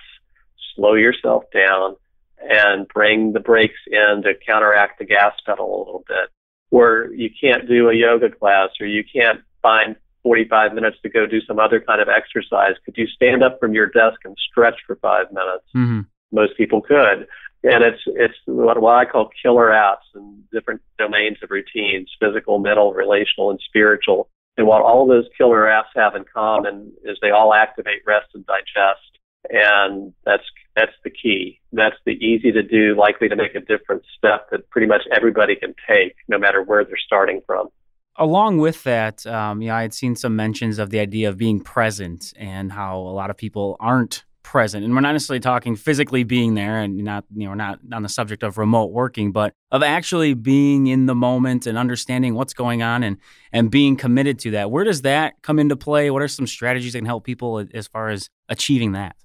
slow 0.75 0.95
yourself 0.95 1.45
down 1.53 1.95
and 2.37 2.87
bring 2.89 3.31
the 3.31 3.39
brakes 3.39 3.79
in 3.87 4.23
to 4.23 4.33
counteract 4.45 4.99
the 4.99 5.05
gas 5.05 5.33
pedal 5.45 5.65
a 5.65 5.79
little 5.79 6.03
bit 6.07 6.29
or 6.73 7.09
you 7.13 7.29
can't 7.29 7.67
do 7.67 7.87
a 7.87 7.93
yoga 7.93 8.31
class 8.31 8.69
or 8.81 8.87
you 8.87 9.03
can't 9.03 9.41
find 9.61 9.95
45 10.23 10.73
minutes 10.73 10.97
to 11.03 11.09
go 11.09 11.27
do 11.27 11.39
some 11.41 11.59
other 11.59 11.79
kind 11.79 12.01
of 12.01 12.07
exercise, 12.09 12.73
could 12.83 12.97
you 12.97 13.05
stand 13.05 13.43
up 13.43 13.59
from 13.59 13.73
your 13.73 13.85
desk 13.85 14.19
and 14.25 14.35
stretch 14.49 14.79
for 14.87 14.95
five 14.95 15.27
minutes? 15.31 15.65
Mm-hmm. 15.75 16.01
Most 16.31 16.57
people 16.57 16.81
could. 16.81 17.27
And 17.61 17.83
it's, 17.83 18.01
it's 18.07 18.33
what, 18.45 18.81
what 18.81 18.95
I 18.95 19.05
call 19.05 19.29
killer 19.39 19.67
apps 19.67 20.09
in 20.15 20.43
different 20.51 20.81
domains 20.97 21.37
of 21.43 21.51
routines, 21.51 22.09
physical, 22.19 22.57
mental, 22.57 22.91
relational, 22.91 23.51
and 23.51 23.59
spiritual. 23.67 24.29
And 24.57 24.65
what 24.65 24.81
all 24.81 25.03
of 25.03 25.09
those 25.09 25.29
killer 25.37 25.65
apps 25.65 25.93
have 25.95 26.15
in 26.15 26.25
common 26.33 26.91
is 27.03 27.19
they 27.21 27.29
all 27.29 27.53
activate 27.53 28.01
rest 28.07 28.29
and 28.33 28.43
digest. 28.47 29.19
And 29.51 30.13
that's, 30.25 30.43
that's 30.75 30.93
the 31.03 31.09
key. 31.09 31.59
That's 31.71 31.95
the 32.05 32.13
easy 32.13 32.51
to 32.51 32.63
do, 32.63 32.95
likely 32.97 33.29
to 33.29 33.35
make 33.35 33.55
a 33.55 33.59
difference 33.59 34.05
step 34.17 34.49
that 34.51 34.69
pretty 34.69 34.87
much 34.87 35.01
everybody 35.15 35.55
can 35.55 35.75
take, 35.87 36.15
no 36.27 36.37
matter 36.37 36.61
where 36.61 36.83
they're 36.83 36.97
starting 36.97 37.41
from. 37.45 37.67
Along 38.15 38.57
with 38.57 38.83
that, 38.83 39.25
um, 39.25 39.61
know, 39.61 39.73
I 39.73 39.81
had 39.81 39.93
seen 39.93 40.15
some 40.15 40.35
mentions 40.35 40.77
of 40.77 40.91
the 40.91 40.99
idea 40.99 41.29
of 41.29 41.37
being 41.37 41.59
present 41.59 42.33
and 42.37 42.71
how 42.71 42.97
a 42.99 43.13
lot 43.13 43.29
of 43.29 43.37
people 43.37 43.75
aren't 43.79 44.23
present. 44.43 44.83
And 44.83 44.93
we're 44.93 45.01
not 45.01 45.13
necessarily 45.13 45.39
talking 45.39 45.75
physically 45.75 46.23
being 46.23 46.53
there 46.53 46.79
and 46.79 46.97
not, 46.97 47.23
you 47.33 47.47
know, 47.47 47.53
not 47.53 47.79
on 47.91 48.03
the 48.03 48.09
subject 48.09 48.43
of 48.43 48.57
remote 48.57 48.91
working, 48.91 49.31
but 49.31 49.53
of 49.71 49.81
actually 49.81 50.33
being 50.35 50.87
in 50.87 51.05
the 51.07 51.15
moment 51.15 51.65
and 51.65 51.77
understanding 51.77 52.35
what's 52.35 52.53
going 52.53 52.83
on 52.83 53.03
and, 53.03 53.17
and 53.51 53.71
being 53.71 53.95
committed 53.95 54.37
to 54.39 54.51
that. 54.51 54.69
Where 54.69 54.83
does 54.83 55.01
that 55.03 55.41
come 55.41 55.57
into 55.57 55.75
play? 55.75 56.11
What 56.11 56.21
are 56.21 56.27
some 56.27 56.45
strategies 56.45 56.93
that 56.93 56.99
can 56.99 57.05
help 57.05 57.23
people 57.23 57.65
as 57.73 57.87
far 57.87 58.09
as 58.09 58.29
achieving 58.49 58.91
that? 58.91 59.15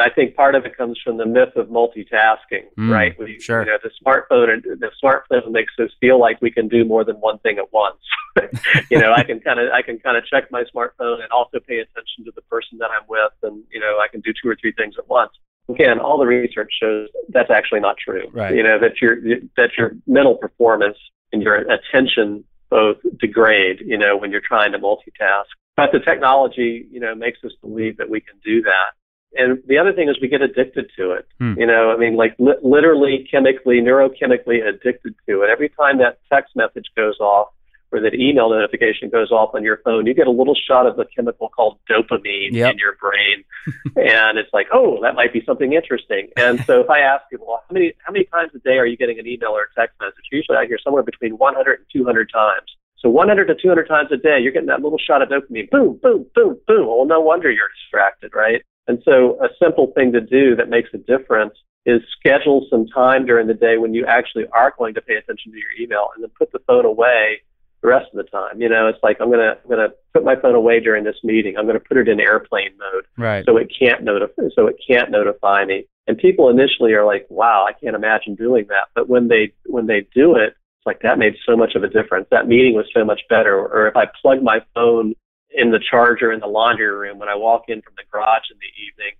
I 0.00 0.10
think 0.10 0.34
part 0.34 0.54
of 0.54 0.64
it 0.64 0.76
comes 0.76 0.98
from 1.02 1.16
the 1.16 1.26
myth 1.26 1.54
of 1.56 1.68
multitasking, 1.68 2.66
Mm, 2.78 2.90
right? 2.90 3.18
We, 3.18 3.38
sure. 3.40 3.60
You 3.64 3.66
know, 3.72 3.78
the 3.82 3.90
smartphone 4.02 4.52
and 4.52 4.62
the 4.80 4.90
smartphone 5.02 5.50
makes 5.50 5.72
us 5.78 5.90
feel 6.00 6.18
like 6.18 6.40
we 6.40 6.50
can 6.50 6.68
do 6.68 6.84
more 6.84 7.04
than 7.04 7.16
one 7.16 7.38
thing 7.38 7.58
at 7.58 7.72
once. 7.72 7.98
you 8.90 8.98
know, 8.98 9.12
I 9.12 9.24
can 9.24 9.40
kind 9.40 9.58
of 9.60 9.72
I 9.72 9.82
can 9.82 9.98
kind 9.98 10.16
of 10.16 10.24
check 10.26 10.50
my 10.50 10.64
smartphone 10.64 11.22
and 11.22 11.30
also 11.32 11.58
pay 11.60 11.78
attention 11.78 12.24
to 12.24 12.32
the 12.34 12.42
person 12.42 12.78
that 12.78 12.90
I'm 12.90 13.06
with, 13.08 13.32
and 13.42 13.62
you 13.70 13.80
know, 13.80 13.98
I 14.00 14.08
can 14.08 14.20
do 14.20 14.32
two 14.40 14.48
or 14.48 14.56
three 14.60 14.72
things 14.72 14.94
at 14.98 15.08
once. 15.08 15.32
Again, 15.68 15.98
all 15.98 16.18
the 16.18 16.26
research 16.26 16.72
shows 16.80 17.08
that's 17.28 17.50
actually 17.50 17.80
not 17.80 17.96
true. 17.98 18.28
Right. 18.32 18.54
You 18.54 18.62
know 18.62 18.78
that 18.78 19.00
your 19.02 19.16
that 19.56 19.70
your 19.76 19.96
mental 20.06 20.36
performance 20.36 20.98
and 21.32 21.42
your 21.42 21.56
attention 21.56 22.44
both 22.70 22.98
degrade. 23.18 23.80
You 23.84 23.98
know, 23.98 24.16
when 24.16 24.30
you're 24.30 24.40
trying 24.40 24.72
to 24.72 24.78
multitask. 24.78 25.44
But 25.76 25.92
the 25.92 26.00
technology, 26.00 26.88
you 26.90 26.98
know, 26.98 27.14
makes 27.14 27.38
us 27.44 27.52
believe 27.60 27.98
that 27.98 28.10
we 28.10 28.20
can 28.20 28.34
do 28.44 28.62
that. 28.62 28.94
And 29.34 29.62
the 29.66 29.78
other 29.78 29.92
thing 29.92 30.08
is 30.08 30.16
we 30.20 30.28
get 30.28 30.40
addicted 30.42 30.90
to 30.96 31.12
it. 31.12 31.26
Hmm. 31.38 31.54
You 31.58 31.66
know, 31.66 31.90
I 31.92 31.96
mean, 31.96 32.16
like 32.16 32.34
li- 32.38 32.58
literally, 32.62 33.26
chemically, 33.30 33.80
neurochemically 33.80 34.66
addicted 34.66 35.14
to 35.28 35.42
it. 35.42 35.50
Every 35.50 35.68
time 35.68 35.98
that 35.98 36.18
text 36.32 36.56
message 36.56 36.86
goes 36.96 37.18
off 37.20 37.48
or 37.92 38.00
that 38.00 38.14
email 38.14 38.50
notification 38.50 39.08
goes 39.10 39.30
off 39.30 39.54
on 39.54 39.62
your 39.62 39.78
phone, 39.84 40.06
you 40.06 40.14
get 40.14 40.26
a 40.26 40.30
little 40.30 40.54
shot 40.54 40.86
of 40.86 40.98
a 40.98 41.04
chemical 41.06 41.48
called 41.48 41.78
dopamine 41.90 42.52
Yep. 42.52 42.72
in 42.72 42.78
your 42.78 42.96
brain, 43.00 43.44
and 43.96 44.38
it's 44.38 44.52
like, 44.52 44.66
oh, 44.72 44.98
that 45.02 45.14
might 45.14 45.32
be 45.32 45.42
something 45.46 45.72
interesting. 45.72 46.28
And 46.36 46.62
so 46.64 46.80
if 46.80 46.90
I 46.90 47.00
ask 47.00 47.24
people, 47.30 47.46
well, 47.46 47.62
how 47.68 47.72
many 47.72 47.92
how 48.04 48.12
many 48.12 48.24
times 48.26 48.52
a 48.54 48.58
day 48.58 48.76
are 48.78 48.86
you 48.86 48.96
getting 48.96 49.18
an 49.18 49.26
email 49.26 49.50
or 49.50 49.62
a 49.62 49.80
text 49.80 49.96
message? 50.00 50.24
Usually, 50.32 50.56
I 50.58 50.66
hear 50.66 50.78
somewhere 50.82 51.02
between 51.02 51.38
100 51.38 51.78
and 51.78 51.86
200 51.92 52.30
times. 52.32 52.68
So 52.98 53.08
100 53.08 53.46
to 53.46 53.54
200 53.54 53.86
times 53.86 54.10
a 54.10 54.16
day, 54.16 54.38
you're 54.40 54.52
getting 54.52 54.66
that 54.68 54.82
little 54.82 54.98
shot 54.98 55.22
of 55.22 55.28
dopamine. 55.28 55.70
Boom, 55.70 56.00
boom, 56.02 56.26
boom, 56.34 56.58
boom. 56.66 56.86
Well, 56.86 57.06
no 57.06 57.20
wonder 57.20 57.50
you're 57.50 57.68
distracted, 57.84 58.32
right? 58.34 58.62
And 58.88 59.02
so 59.04 59.38
a 59.42 59.48
simple 59.62 59.92
thing 59.94 60.12
to 60.12 60.20
do 60.20 60.56
that 60.56 60.68
makes 60.68 60.88
a 60.94 60.98
difference 60.98 61.54
is 61.86 62.00
schedule 62.18 62.66
some 62.68 62.86
time 62.86 63.24
during 63.26 63.46
the 63.46 63.54
day 63.54 63.78
when 63.78 63.94
you 63.94 64.04
actually 64.06 64.46
are 64.52 64.74
going 64.76 64.94
to 64.94 65.00
pay 65.00 65.14
attention 65.14 65.52
to 65.52 65.58
your 65.58 65.70
email 65.80 66.08
and 66.14 66.22
then 66.24 66.30
put 66.38 66.50
the 66.52 66.58
phone 66.66 66.84
away 66.84 67.40
the 67.82 67.88
rest 67.88 68.06
of 68.12 68.16
the 68.16 68.24
time. 68.30 68.60
You 68.60 68.68
know, 68.68 68.88
it's 68.88 68.98
like 69.02 69.18
I'm 69.20 69.30
gonna 69.30 69.56
I'm 69.62 69.70
gonna 69.70 69.90
put 70.12 70.24
my 70.24 70.34
phone 70.36 70.54
away 70.54 70.80
during 70.80 71.04
this 71.04 71.16
meeting. 71.22 71.56
I'm 71.56 71.66
gonna 71.66 71.80
put 71.80 71.96
it 71.96 72.08
in 72.08 72.18
airplane 72.20 72.72
mode 72.78 73.04
Right. 73.16 73.44
so 73.44 73.56
it 73.56 73.70
can't 73.78 74.02
notify 74.02 74.42
so 74.54 74.66
it 74.66 74.76
can't 74.86 75.10
notify 75.10 75.64
me. 75.64 75.86
And 76.06 76.18
people 76.18 76.48
initially 76.48 76.94
are 76.94 77.04
like, 77.04 77.26
"Wow, 77.28 77.66
I 77.68 77.72
can't 77.72 77.94
imagine 77.94 78.34
doing 78.34 78.66
that." 78.68 78.88
But 78.94 79.08
when 79.08 79.28
they 79.28 79.52
when 79.66 79.86
they 79.86 80.06
do 80.14 80.34
it, 80.34 80.54
it's 80.78 80.86
like 80.86 81.00
that 81.02 81.18
made 81.18 81.36
so 81.46 81.56
much 81.56 81.74
of 81.76 81.84
a 81.84 81.88
difference. 81.88 82.26
That 82.30 82.48
meeting 82.48 82.74
was 82.74 82.86
so 82.92 83.04
much 83.04 83.20
better. 83.28 83.56
Or 83.56 83.86
if 83.86 83.96
I 83.96 84.06
plug 84.20 84.42
my 84.42 84.60
phone 84.74 85.14
in 85.50 85.70
the 85.70 85.80
charger 85.90 86.32
in 86.32 86.40
the 86.40 86.46
laundry 86.46 86.90
room 86.90 87.18
when 87.18 87.28
I 87.28 87.34
walk 87.34 87.64
in 87.68 87.82
from 87.82 87.94
the 87.96 88.04
garage 88.10 88.50
in 88.50 88.58
the 88.58 88.82
evening 88.86 89.14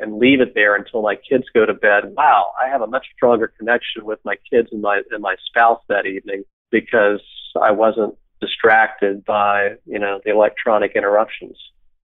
and 0.00 0.18
leave 0.18 0.40
it 0.40 0.54
there 0.54 0.74
until 0.74 1.02
my 1.02 1.16
kids 1.16 1.44
go 1.54 1.64
to 1.66 1.74
bed, 1.74 2.14
wow, 2.16 2.52
I 2.60 2.68
have 2.68 2.82
a 2.82 2.86
much 2.86 3.06
stronger 3.14 3.52
connection 3.58 4.04
with 4.04 4.18
my 4.24 4.36
kids 4.50 4.68
and 4.72 4.82
my 4.82 5.02
and 5.10 5.22
my 5.22 5.36
spouse 5.46 5.80
that 5.88 6.06
evening 6.06 6.44
because 6.70 7.20
I 7.60 7.70
wasn't 7.70 8.14
distracted 8.40 9.24
by, 9.24 9.74
you 9.86 9.98
know, 9.98 10.20
the 10.24 10.30
electronic 10.30 10.92
interruptions. 10.96 11.56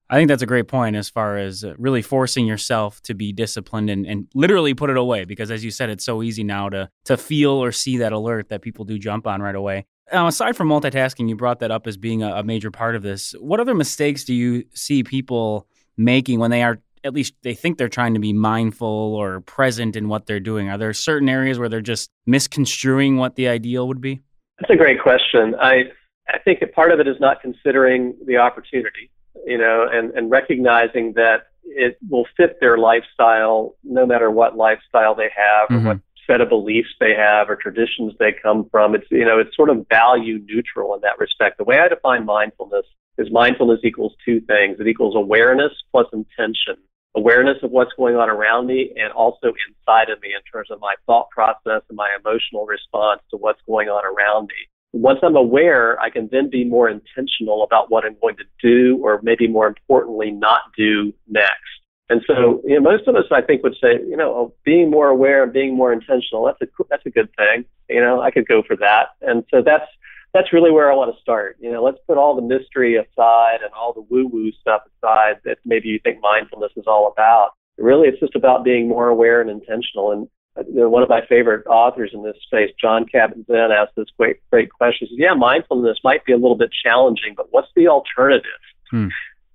I 0.08 0.16
think 0.16 0.28
that's 0.28 0.42
a 0.42 0.46
great 0.46 0.66
point 0.66 0.96
as 0.96 1.08
far 1.08 1.36
as 1.36 1.62
uh, 1.62 1.74
really 1.78 2.02
forcing 2.02 2.44
yourself 2.44 3.00
to 3.02 3.14
be 3.14 3.32
disciplined 3.32 3.90
and, 3.90 4.04
and 4.04 4.26
literally 4.34 4.74
put 4.74 4.90
it 4.90 4.96
away 4.96 5.24
because, 5.24 5.52
as 5.52 5.64
you 5.64 5.70
said, 5.70 5.88
it's 5.88 6.04
so 6.04 6.22
easy 6.22 6.42
now 6.42 6.68
to 6.68 6.90
to 7.04 7.16
feel 7.16 7.52
or 7.52 7.70
see 7.70 7.98
that 7.98 8.12
alert 8.12 8.48
that 8.48 8.60
people 8.60 8.84
do 8.84 8.98
jump 8.98 9.26
on 9.26 9.40
right 9.40 9.54
away. 9.54 9.86
Now, 10.12 10.26
aside 10.26 10.56
from 10.56 10.68
multitasking, 10.68 11.28
you 11.28 11.36
brought 11.36 11.60
that 11.60 11.70
up 11.70 11.86
as 11.86 11.96
being 11.96 12.22
a, 12.22 12.36
a 12.36 12.42
major 12.42 12.70
part 12.70 12.96
of 12.96 13.02
this. 13.02 13.32
What 13.38 13.60
other 13.60 13.74
mistakes 13.74 14.24
do 14.24 14.34
you 14.34 14.64
see 14.74 15.02
people 15.02 15.66
making 15.96 16.40
when 16.40 16.50
they 16.50 16.62
are 16.62 16.80
at 17.02 17.14
least 17.14 17.34
they 17.42 17.54
think 17.54 17.78
they're 17.78 17.88
trying 17.88 18.14
to 18.14 18.20
be 18.20 18.32
mindful 18.32 18.86
or 18.88 19.40
present 19.40 19.96
in 19.96 20.08
what 20.08 20.26
they're 20.26 20.40
doing? 20.40 20.68
Are 20.68 20.78
there 20.78 20.92
certain 20.92 21.28
areas 21.28 21.58
where 21.58 21.68
they're 21.68 21.80
just 21.80 22.10
misconstruing 22.26 23.16
what 23.16 23.36
the 23.36 23.48
ideal 23.48 23.88
would 23.88 24.00
be? 24.00 24.20
That's 24.58 24.70
a 24.70 24.76
great 24.76 25.00
question. 25.00 25.54
I 25.60 25.84
I 26.28 26.38
think 26.38 26.62
a 26.62 26.66
part 26.66 26.92
of 26.92 27.00
it 27.00 27.08
is 27.08 27.16
not 27.18 27.40
considering 27.40 28.14
the 28.26 28.36
opportunity, 28.36 29.10
you 29.46 29.58
know, 29.58 29.88
and, 29.90 30.10
and 30.12 30.30
recognizing 30.30 31.14
that 31.14 31.46
it 31.64 31.98
will 32.08 32.26
fit 32.36 32.58
their 32.60 32.78
lifestyle 32.78 33.76
no 33.82 34.06
matter 34.06 34.30
what 34.30 34.56
lifestyle 34.56 35.14
they 35.14 35.30
have 35.34 35.68
mm-hmm. 35.68 35.86
or 35.86 35.94
what 35.94 36.00
set 36.30 36.40
of 36.40 36.48
beliefs 36.48 36.90
they 37.00 37.14
have 37.14 37.50
or 37.50 37.56
traditions 37.56 38.12
they 38.18 38.32
come 38.42 38.68
from. 38.70 38.94
It's 38.94 39.06
you 39.10 39.24
know, 39.24 39.38
it's 39.38 39.56
sort 39.56 39.70
of 39.70 39.86
value 39.88 40.38
neutral 40.44 40.94
in 40.94 41.00
that 41.00 41.18
respect. 41.18 41.58
The 41.58 41.64
way 41.64 41.78
I 41.78 41.88
define 41.88 42.24
mindfulness 42.24 42.86
is 43.18 43.28
mindfulness 43.32 43.80
equals 43.82 44.14
two 44.24 44.40
things. 44.42 44.78
It 44.78 44.86
equals 44.86 45.16
awareness 45.16 45.72
plus 45.92 46.06
intention 46.12 46.76
awareness 47.16 47.56
of 47.62 47.70
what's 47.70 47.92
going 47.96 48.16
on 48.16 48.30
around 48.30 48.66
me 48.66 48.92
and 48.96 49.12
also 49.12 49.52
inside 49.68 50.10
of 50.10 50.20
me 50.22 50.28
in 50.34 50.40
terms 50.52 50.70
of 50.70 50.80
my 50.80 50.94
thought 51.06 51.28
process 51.30 51.82
and 51.88 51.96
my 51.96 52.16
emotional 52.18 52.66
response 52.66 53.20
to 53.30 53.36
what's 53.36 53.60
going 53.66 53.88
on 53.88 54.04
around 54.04 54.46
me. 54.46 54.54
Once 54.92 55.20
I'm 55.22 55.36
aware, 55.36 56.00
I 56.00 56.10
can 56.10 56.28
then 56.32 56.50
be 56.50 56.64
more 56.64 56.88
intentional 56.88 57.62
about 57.62 57.90
what 57.90 58.04
I'm 58.04 58.16
going 58.20 58.36
to 58.36 58.44
do 58.62 58.98
or 59.02 59.20
maybe 59.22 59.46
more 59.46 59.66
importantly, 59.66 60.30
not 60.30 60.62
do 60.76 61.12
next. 61.28 61.79
And 62.10 62.22
so, 62.26 62.60
you 62.64 62.74
know, 62.74 62.80
most 62.80 63.06
of 63.06 63.14
us, 63.14 63.24
I 63.30 63.40
think, 63.40 63.62
would 63.62 63.76
say, 63.80 63.92
you 64.06 64.16
know, 64.16 64.34
oh, 64.34 64.54
being 64.64 64.90
more 64.90 65.08
aware 65.08 65.44
and 65.44 65.52
being 65.52 65.76
more 65.76 65.92
intentional, 65.92 66.44
that's 66.44 66.60
a, 66.60 66.84
that's 66.90 67.06
a 67.06 67.10
good 67.10 67.28
thing. 67.36 67.64
You 67.88 68.00
know, 68.00 68.20
I 68.20 68.32
could 68.32 68.48
go 68.48 68.62
for 68.66 68.76
that. 68.76 69.10
And 69.22 69.44
so 69.48 69.62
that's, 69.64 69.86
that's 70.34 70.52
really 70.52 70.72
where 70.72 70.90
I 70.90 70.94
want 70.94 71.14
to 71.14 71.22
start. 71.22 71.56
You 71.60 71.70
know, 71.70 71.82
let's 71.82 71.98
put 72.08 72.18
all 72.18 72.34
the 72.34 72.42
mystery 72.42 72.96
aside 72.96 73.58
and 73.62 73.72
all 73.72 73.92
the 73.92 74.02
woo 74.02 74.26
woo 74.26 74.50
stuff 74.60 74.82
aside 74.98 75.36
that 75.44 75.58
maybe 75.64 75.88
you 75.88 76.00
think 76.02 76.18
mindfulness 76.20 76.72
is 76.76 76.84
all 76.86 77.12
about. 77.12 77.50
Really, 77.78 78.08
it's 78.08 78.20
just 78.20 78.34
about 78.34 78.64
being 78.64 78.88
more 78.88 79.08
aware 79.08 79.40
and 79.40 79.48
intentional. 79.48 80.10
And 80.10 80.28
you 80.68 80.80
know, 80.80 80.88
one 80.88 81.02
of 81.02 81.08
my 81.08 81.24
favorite 81.28 81.66
authors 81.66 82.10
in 82.12 82.22
this 82.22 82.36
space, 82.42 82.70
Jon 82.80 83.06
Kabat-Zinn, 83.06 83.70
asked 83.72 83.94
this 83.96 84.08
great, 84.18 84.36
great 84.50 84.70
question. 84.70 85.08
He 85.08 85.14
says, 85.14 85.20
"Yeah, 85.20 85.34
mindfulness 85.34 85.98
might 86.04 86.24
be 86.24 86.32
a 86.32 86.36
little 86.36 86.56
bit 86.56 86.70
challenging, 86.84 87.34
but 87.36 87.46
what's 87.50 87.70
the 87.74 87.88
alternative?" 87.88 88.50
Hmm. 88.90 89.08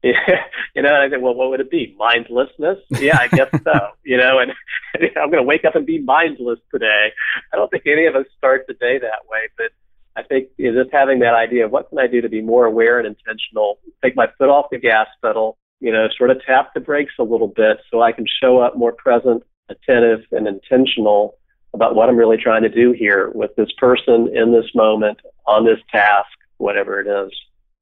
you 0.76 0.82
know, 0.82 0.94
and 0.94 1.04
I 1.04 1.10
said, 1.10 1.22
well, 1.22 1.34
what 1.34 1.50
would 1.50 1.60
it 1.60 1.72
be? 1.72 1.96
Mindlessness? 1.98 2.78
Yeah, 2.92 3.18
I 3.20 3.28
guess 3.28 3.50
so. 3.52 3.74
you 4.04 4.18
know, 4.18 4.40
and, 4.40 4.52
I'm 5.18 5.32
going 5.32 5.42
to 5.42 5.48
wake 5.48 5.66
up 5.66 5.76
and 5.76 5.86
be 5.86 6.00
mindless 6.00 6.60
today. 6.72 7.12
I 7.52 7.56
don't 7.56 7.70
think 7.70 7.84
any 7.88 8.06
of 8.06 8.16
us 8.16 8.26
start 8.38 8.66
the 8.68 8.76
day 8.76 9.00
that 9.00 9.28
way, 9.30 9.50
but 9.58 9.72
I 10.16 10.24
think 10.24 10.50
you 10.58 10.72
know, 10.72 10.84
just 10.84 10.94
having 10.94 11.20
that 11.20 11.34
idea 11.34 11.66
of 11.66 11.72
what 11.72 11.90
can 11.90 12.00
I 12.00 12.08
do 12.08 12.22
to 12.22 12.30
be 12.30 12.42
more 12.42 12.66
aware 12.66 13.00
and 13.00 13.08
intentional, 13.08 13.80
take 14.04 14.16
my 14.16 14.28
foot 14.38 14.50
off 14.50 14.68
the 14.72 14.78
gas 14.78 15.08
pedal, 15.24 15.58
you 15.80 15.92
know, 15.92 16.08
sort 16.18 16.30
of 16.30 16.38
tap 16.46 16.74
the 16.74 16.80
brakes 16.80 17.14
a 17.20 17.24
little 17.24 17.48
bit 17.48 17.78
so 17.92 18.02
I 18.02 18.12
can 18.12 18.26
show 18.42 18.60
up 18.60 18.78
more 18.78 18.94
present, 18.94 19.44
attentive, 19.70 20.22
and 20.32 20.48
intentional 20.48 21.38
about 21.74 21.96
what 21.96 22.08
I'm 22.10 22.16
really 22.16 22.38
trying 22.38 22.62
to 22.62 22.70
do 22.70 22.94
here 22.94 23.32
with 23.34 23.56
this 23.56 23.72
person 23.78 24.30
in 24.34 24.54
this 24.54 24.70
moment 24.74 25.20
on 25.46 25.66
this 25.66 25.80
task, 25.92 26.30
whatever 26.58 27.02
it 27.02 27.08
is. 27.08 27.34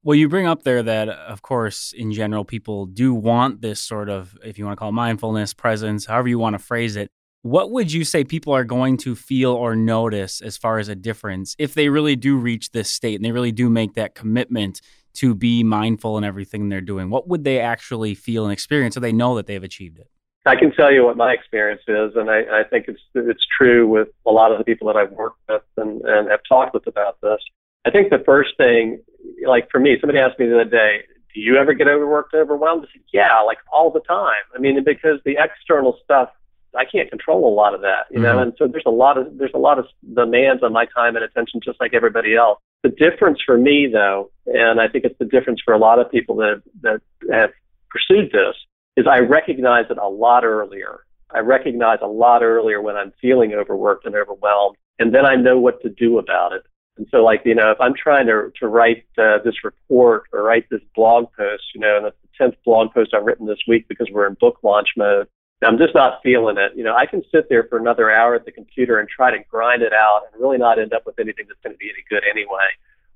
Well, 0.06 0.14
you 0.14 0.28
bring 0.28 0.46
up 0.46 0.64
there 0.64 0.82
that, 0.82 1.08
of 1.08 1.40
course, 1.40 1.94
in 1.96 2.12
general, 2.12 2.44
people 2.44 2.84
do 2.84 3.14
want 3.14 3.62
this 3.62 3.80
sort 3.80 4.10
of, 4.10 4.36
if 4.44 4.58
you 4.58 4.66
want 4.66 4.76
to 4.76 4.78
call 4.78 4.90
it 4.90 4.92
mindfulness, 4.92 5.54
presence, 5.54 6.04
however 6.04 6.28
you 6.28 6.38
want 6.38 6.52
to 6.52 6.58
phrase 6.58 6.94
it. 6.96 7.10
What 7.40 7.70
would 7.70 7.90
you 7.90 8.04
say 8.04 8.22
people 8.22 8.52
are 8.52 8.64
going 8.64 8.98
to 8.98 9.14
feel 9.14 9.52
or 9.52 9.74
notice 9.74 10.42
as 10.42 10.58
far 10.58 10.78
as 10.78 10.88
a 10.88 10.94
difference 10.94 11.56
if 11.58 11.72
they 11.72 11.88
really 11.88 12.16
do 12.16 12.36
reach 12.36 12.72
this 12.72 12.90
state 12.90 13.14
and 13.14 13.24
they 13.24 13.32
really 13.32 13.50
do 13.50 13.70
make 13.70 13.94
that 13.94 14.14
commitment 14.14 14.82
to 15.14 15.34
be 15.34 15.64
mindful 15.64 16.18
in 16.18 16.24
everything 16.24 16.68
they're 16.68 16.82
doing? 16.82 17.08
What 17.08 17.26
would 17.28 17.44
they 17.44 17.58
actually 17.58 18.14
feel 18.14 18.44
and 18.44 18.52
experience 18.52 18.96
so 18.96 19.00
they 19.00 19.12
know 19.12 19.36
that 19.36 19.46
they've 19.46 19.64
achieved 19.64 19.98
it? 19.98 20.10
I 20.44 20.56
can 20.56 20.70
tell 20.72 20.92
you 20.92 21.06
what 21.06 21.16
my 21.16 21.32
experience 21.32 21.80
is, 21.88 22.12
and 22.14 22.28
I, 22.28 22.60
I 22.60 22.64
think 22.68 22.88
it's 22.88 23.00
it's 23.14 23.46
true 23.56 23.88
with 23.88 24.08
a 24.26 24.30
lot 24.30 24.52
of 24.52 24.58
the 24.58 24.64
people 24.64 24.86
that 24.88 24.96
I've 24.96 25.12
worked 25.12 25.40
with 25.48 25.62
and, 25.78 26.02
and 26.02 26.30
have 26.30 26.40
talked 26.46 26.74
with 26.74 26.86
about 26.86 27.18
this. 27.22 27.40
I 27.86 27.90
think 27.90 28.10
the 28.10 28.22
first 28.24 28.50
thing, 28.58 29.00
like 29.46 29.70
for 29.70 29.80
me, 29.80 29.96
somebody 30.00 30.18
asked 30.18 30.38
me 30.38 30.46
the 30.46 30.60
other 30.60 30.70
day, 30.70 31.04
"Do 31.34 31.40
you 31.40 31.56
ever 31.56 31.74
get 31.74 31.88
overworked, 31.88 32.34
overwhelmed?" 32.34 32.84
I 32.84 32.92
said, 32.92 33.02
"Yeah, 33.12 33.40
like 33.40 33.58
all 33.72 33.90
the 33.90 34.00
time." 34.00 34.44
I 34.54 34.58
mean, 34.58 34.82
because 34.84 35.20
the 35.24 35.36
external 35.38 35.98
stuff 36.04 36.30
I 36.76 36.84
can't 36.84 37.08
control 37.08 37.48
a 37.48 37.54
lot 37.54 37.74
of 37.74 37.82
that, 37.82 38.06
you 38.10 38.18
know, 38.18 38.30
mm-hmm. 38.30 38.38
and 38.40 38.52
so 38.58 38.66
there's 38.66 38.84
a 38.86 38.90
lot 38.90 39.16
of 39.16 39.38
there's 39.38 39.54
a 39.54 39.58
lot 39.58 39.78
of 39.78 39.86
demands 40.14 40.62
on 40.62 40.72
my 40.72 40.86
time 40.86 41.16
and 41.16 41.24
attention, 41.24 41.60
just 41.64 41.80
like 41.80 41.94
everybody 41.94 42.34
else. 42.34 42.58
The 42.82 42.88
difference 42.90 43.38
for 43.44 43.56
me, 43.56 43.88
though, 43.92 44.30
and 44.46 44.80
I 44.80 44.88
think 44.88 45.04
it's 45.04 45.18
the 45.18 45.24
difference 45.24 45.60
for 45.64 45.72
a 45.72 45.78
lot 45.78 45.98
of 45.98 46.10
people 46.10 46.36
that 46.36 46.62
that 46.82 47.00
have 47.32 47.50
pursued 47.90 48.32
this, 48.32 48.56
is 48.96 49.06
I 49.06 49.20
recognize 49.20 49.86
it 49.90 49.98
a 49.98 50.08
lot 50.08 50.44
earlier. 50.44 51.04
I 51.30 51.40
recognize 51.40 51.98
a 52.02 52.06
lot 52.06 52.42
earlier 52.42 52.82
when 52.82 52.96
I'm 52.96 53.12
feeling 53.20 53.54
overworked 53.54 54.06
and 54.06 54.14
overwhelmed, 54.14 54.76
and 54.98 55.14
then 55.14 55.24
I 55.24 55.36
know 55.36 55.58
what 55.58 55.80
to 55.82 55.88
do 55.88 56.18
about 56.18 56.52
it. 56.52 56.62
And 56.96 57.06
so, 57.10 57.24
like, 57.24 57.42
you 57.44 57.54
know, 57.54 57.70
if 57.70 57.80
I'm 57.80 57.94
trying 57.94 58.26
to 58.26 58.52
to 58.60 58.68
write 58.68 59.04
uh, 59.18 59.38
this 59.44 59.64
report 59.64 60.24
or 60.32 60.42
write 60.42 60.66
this 60.70 60.82
blog 60.94 61.26
post, 61.36 61.64
you 61.74 61.80
know, 61.80 61.96
and 61.96 62.06
it's 62.06 62.16
the 62.22 62.28
tenth 62.38 62.54
blog 62.64 62.92
post 62.92 63.14
I've 63.14 63.24
written 63.24 63.46
this 63.46 63.58
week 63.66 63.88
because 63.88 64.08
we're 64.12 64.26
in 64.26 64.34
book 64.34 64.58
launch 64.62 64.90
mode, 64.96 65.26
I'm 65.62 65.78
just 65.78 65.94
not 65.94 66.20
feeling 66.22 66.56
it. 66.58 66.72
You 66.76 66.84
know, 66.84 66.94
I 66.94 67.06
can 67.06 67.22
sit 67.32 67.48
there 67.48 67.64
for 67.64 67.78
another 67.78 68.10
hour 68.10 68.34
at 68.34 68.44
the 68.44 68.52
computer 68.52 68.98
and 68.98 69.08
try 69.08 69.30
to 69.30 69.42
grind 69.50 69.82
it 69.82 69.92
out 69.92 70.22
and 70.32 70.40
really 70.40 70.58
not 70.58 70.78
end 70.78 70.92
up 70.92 71.06
with 71.06 71.18
anything 71.18 71.46
that's 71.48 71.60
going 71.62 71.74
to 71.74 71.78
be 71.78 71.90
any 71.90 72.04
good 72.08 72.22
anyway. 72.28 72.68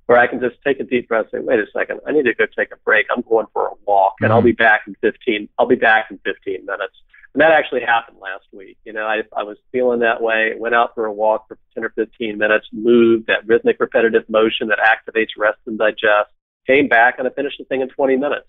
Or 0.09 0.17
I 0.17 0.27
can 0.27 0.41
just 0.41 0.57
take 0.65 0.81
a 0.81 0.85
deep 0.85 1.09
breath 1.09 1.27
and 1.33 1.43
say, 1.43 1.47
wait 1.47 1.61
a 1.61 1.67
second, 1.73 2.01
I 2.07 2.13
need 2.13 2.25
to 2.25 2.35
go 2.35 2.47
take 2.57 2.73
a 2.73 2.79
break. 2.85 3.07
I'm 3.15 3.23
going 3.29 3.47
for 3.53 3.67
a 3.67 3.73
walk 3.87 4.15
and 4.21 4.29
mm-hmm. 4.29 4.37
I'll 4.37 4.43
be 4.43 4.53
back 4.53 4.83
in 4.87 4.97
15, 5.03 5.49
I'll 5.59 5.67
be 5.67 5.77
back 5.77 6.07
in 6.11 6.19
15 6.25 6.65
minutes. 6.65 6.95
And 7.39 7.43
that 7.43 7.53
actually 7.53 7.83
happened 7.83 8.19
last 8.21 8.47
week. 8.53 8.79
You 8.85 8.93
know, 8.93 9.07
I, 9.07 9.23
I 9.37 9.45
was 9.45 9.59
feeling 9.71 10.01
that 10.01 10.21
way, 10.21 10.55
went 10.59 10.75
out 10.75 10.95
for 10.97 11.07
a 11.07 11.13
walk 11.13 11.47
for 11.47 11.57
10 11.75 11.85
or 11.85 11.91
15 11.91 12.37
minutes, 12.37 12.67
moved 12.73 13.29
that 13.29 13.47
rhythmic 13.47 13.79
repetitive 13.79 14.29
motion 14.29 14.69
that 14.69 14.79
activates 14.79 15.29
rest 15.39 15.59
and 15.67 15.79
digest, 15.79 16.31
came 16.67 16.89
back 16.89 17.15
and 17.19 17.29
I 17.29 17.31
finished 17.31 17.59
the 17.59 17.65
thing 17.65 17.81
in 17.81 17.89
20 17.89 18.17
minutes 18.17 18.49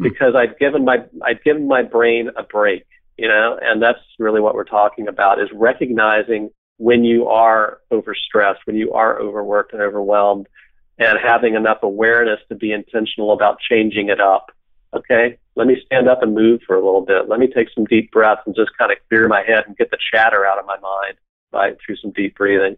mm-hmm. 0.00 0.04
because 0.04 0.34
I'd 0.34 0.58
given 0.58 0.86
my, 0.86 1.04
I'd 1.22 1.44
given 1.44 1.68
my 1.68 1.82
brain 1.82 2.30
a 2.34 2.42
break 2.42 2.86
you 3.20 3.28
know, 3.28 3.58
and 3.60 3.82
that's 3.82 3.98
really 4.18 4.40
what 4.40 4.54
we're 4.54 4.64
talking 4.64 5.06
about 5.06 5.42
is 5.42 5.50
recognizing 5.52 6.48
when 6.78 7.04
you 7.04 7.26
are 7.26 7.80
overstressed, 7.92 8.60
when 8.64 8.76
you 8.76 8.94
are 8.94 9.20
overworked 9.20 9.74
and 9.74 9.82
overwhelmed, 9.82 10.46
and 10.98 11.18
having 11.22 11.54
enough 11.54 11.82
awareness 11.82 12.40
to 12.48 12.54
be 12.54 12.72
intentional 12.72 13.32
about 13.32 13.58
changing 13.60 14.08
it 14.08 14.22
up. 14.22 14.46
Okay, 14.94 15.38
let 15.60 15.66
me 15.66 15.76
stand 15.84 16.08
up 16.08 16.22
and 16.22 16.34
move 16.34 16.62
for 16.66 16.74
a 16.74 16.82
little 16.82 17.02
bit. 17.02 17.28
Let 17.28 17.38
me 17.38 17.46
take 17.46 17.68
some 17.74 17.84
deep 17.84 18.10
breaths 18.12 18.40
and 18.46 18.54
just 18.56 18.70
kind 18.78 18.90
of 18.90 18.96
clear 19.10 19.28
my 19.28 19.42
head 19.46 19.64
and 19.66 19.76
get 19.76 19.90
the 19.90 19.98
chatter 20.10 20.46
out 20.46 20.58
of 20.58 20.64
my 20.64 20.78
mind 20.78 21.18
by 21.52 21.72
through 21.84 21.96
some 21.96 22.12
deep 22.12 22.34
breathing. 22.34 22.76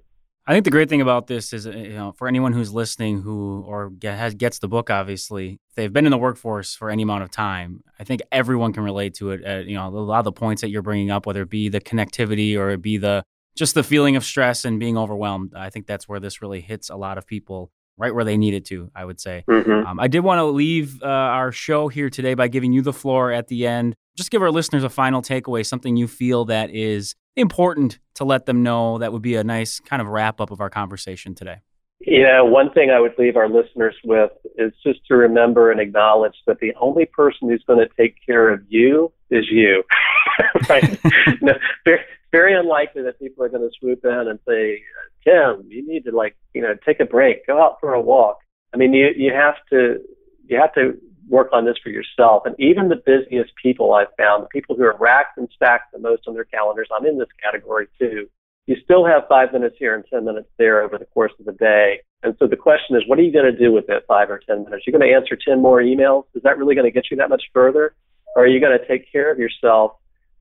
I 0.48 0.52
think 0.52 0.64
the 0.64 0.72
great 0.72 0.88
thing 0.88 1.00
about 1.00 1.28
this 1.28 1.52
is, 1.52 1.64
eh, 1.68 1.70
you 1.70 1.94
know, 1.94 2.10
for 2.10 2.26
anyone 2.26 2.52
who's 2.52 2.72
listening 2.72 3.22
who 3.22 3.62
or 3.68 3.90
get, 3.90 4.18
has, 4.18 4.34
gets 4.34 4.58
the 4.58 4.66
book, 4.66 4.90
obviously, 4.90 5.60
they've 5.76 5.92
been 5.92 6.06
in 6.06 6.10
the 6.10 6.18
workforce 6.18 6.74
for 6.74 6.90
any 6.90 7.04
amount 7.04 7.22
of 7.22 7.30
time. 7.30 7.84
I 8.00 8.02
think 8.02 8.20
everyone 8.32 8.72
can 8.72 8.82
relate 8.82 9.14
to 9.14 9.30
it. 9.30 9.44
At, 9.44 9.66
you 9.66 9.76
know, 9.76 9.86
a 9.86 9.90
lot 9.90 10.18
of 10.18 10.24
the 10.24 10.32
points 10.32 10.62
that 10.62 10.70
you're 10.70 10.82
bringing 10.82 11.12
up, 11.12 11.24
whether 11.24 11.42
it 11.42 11.50
be 11.50 11.68
the 11.68 11.80
connectivity 11.80 12.58
or 12.58 12.70
it 12.70 12.82
be 12.82 12.96
the 12.96 13.22
just 13.54 13.74
the 13.74 13.84
feeling 13.84 14.16
of 14.16 14.24
stress 14.24 14.64
and 14.64 14.80
being 14.80 14.98
overwhelmed. 14.98 15.52
I 15.54 15.70
think 15.70 15.86
that's 15.86 16.08
where 16.08 16.18
this 16.18 16.42
really 16.42 16.62
hits 16.62 16.90
a 16.90 16.96
lot 16.96 17.16
of 17.16 17.28
people 17.28 17.70
right 17.96 18.14
where 18.14 18.24
they 18.24 18.36
needed 18.36 18.64
to. 18.66 18.90
I 18.94 19.04
would 19.04 19.20
say. 19.20 19.44
Mm-hmm. 19.48 19.86
Um, 19.86 20.00
I 20.00 20.08
did 20.08 20.20
want 20.20 20.38
to 20.38 20.44
leave 20.44 21.02
uh, 21.02 21.06
our 21.06 21.52
show 21.52 21.88
here 21.88 22.10
today 22.10 22.34
by 22.34 22.48
giving 22.48 22.72
you 22.72 22.82
the 22.82 22.92
floor 22.92 23.32
at 23.32 23.48
the 23.48 23.66
end. 23.66 23.94
Just 24.16 24.30
give 24.30 24.42
our 24.42 24.50
listeners 24.50 24.84
a 24.84 24.90
final 24.90 25.22
takeaway, 25.22 25.64
something 25.64 25.96
you 25.96 26.06
feel 26.06 26.44
that 26.46 26.70
is 26.70 27.14
important 27.36 27.98
to 28.14 28.24
let 28.24 28.46
them 28.46 28.62
know 28.62 28.98
that 28.98 29.12
would 29.12 29.22
be 29.22 29.36
a 29.36 29.44
nice 29.44 29.80
kind 29.80 30.02
of 30.02 30.08
wrap 30.08 30.40
up 30.40 30.50
of 30.50 30.60
our 30.60 30.70
conversation 30.70 31.34
today? 31.34 31.60
Yeah, 32.00 32.42
one 32.42 32.72
thing 32.72 32.90
I 32.90 32.98
would 32.98 33.14
leave 33.16 33.36
our 33.36 33.48
listeners 33.48 33.94
with 34.04 34.32
is 34.56 34.72
just 34.84 35.06
to 35.06 35.14
remember 35.14 35.70
and 35.70 35.80
acknowledge 35.80 36.34
that 36.46 36.58
the 36.58 36.74
only 36.80 37.06
person 37.06 37.48
who's 37.48 37.62
going 37.66 37.78
to 37.78 37.88
take 37.96 38.16
care 38.26 38.52
of 38.52 38.60
you 38.68 39.12
is 39.30 39.44
you. 39.50 39.84
right? 40.68 40.98
no, 41.40 41.52
very, 41.84 42.00
very 42.32 42.58
unlikely 42.58 43.02
that 43.02 43.20
people 43.20 43.44
are 43.44 43.48
going 43.48 43.62
to 43.62 43.70
swoop 43.78 44.04
in 44.04 44.10
and 44.10 44.38
say, 44.48 44.82
Tim, 45.24 45.64
you 45.68 45.86
need 45.86 46.04
to 46.04 46.16
like, 46.16 46.36
you 46.54 46.62
know, 46.62 46.74
take 46.84 47.00
a 47.00 47.04
break, 47.04 47.46
go 47.46 47.62
out 47.62 47.78
for 47.80 47.94
a 47.94 48.00
walk. 48.00 48.38
I 48.74 48.76
mean, 48.76 48.92
you 48.92 49.10
you 49.16 49.32
have 49.32 49.56
to 49.70 50.00
you 50.46 50.58
have 50.58 50.74
to 50.74 50.98
work 51.28 51.48
on 51.52 51.64
this 51.64 51.76
for 51.82 51.90
yourself. 51.90 52.42
And 52.44 52.54
even 52.58 52.88
the 52.88 52.96
busiest 52.96 53.52
people 53.60 53.94
I've 53.94 54.14
found, 54.18 54.42
the 54.42 54.48
people 54.48 54.76
who 54.76 54.82
are 54.82 54.96
racked 54.98 55.38
and 55.38 55.48
stacked 55.54 55.92
the 55.92 55.98
most 55.98 56.22
on 56.26 56.34
their 56.34 56.44
calendars, 56.44 56.88
I'm 56.94 57.06
in 57.06 57.18
this 57.18 57.28
category 57.42 57.86
too. 57.98 58.28
You 58.66 58.76
still 58.84 59.06
have 59.06 59.22
five 59.28 59.52
minutes 59.52 59.76
here 59.78 59.94
and 59.94 60.04
10 60.08 60.24
minutes 60.24 60.48
there 60.58 60.82
over 60.82 60.98
the 60.98 61.06
course 61.06 61.32
of 61.40 61.46
the 61.46 61.52
day 61.52 62.00
And 62.22 62.36
so 62.38 62.46
the 62.46 62.56
question 62.56 62.96
is, 62.96 63.02
what 63.06 63.18
are 63.18 63.22
you 63.22 63.32
going 63.32 63.50
to 63.50 63.58
do 63.58 63.72
with 63.72 63.86
that 63.88 64.06
five 64.06 64.30
or 64.30 64.40
10 64.46 64.64
minutes? 64.64 64.84
You're 64.86 64.96
going 64.96 65.08
to 65.08 65.16
answer 65.16 65.36
10 65.36 65.60
more 65.60 65.80
emails? 65.80 66.24
Is 66.34 66.42
that 66.42 66.58
really 66.58 66.74
going 66.74 66.84
to 66.84 66.92
get 66.92 67.10
you 67.10 67.16
that 67.16 67.28
much 67.28 67.42
further? 67.52 67.94
Or 68.36 68.44
are 68.44 68.46
you 68.46 68.60
going 68.60 68.78
to 68.78 68.86
take 68.86 69.10
care 69.10 69.32
of 69.32 69.38
yourself 69.38 69.92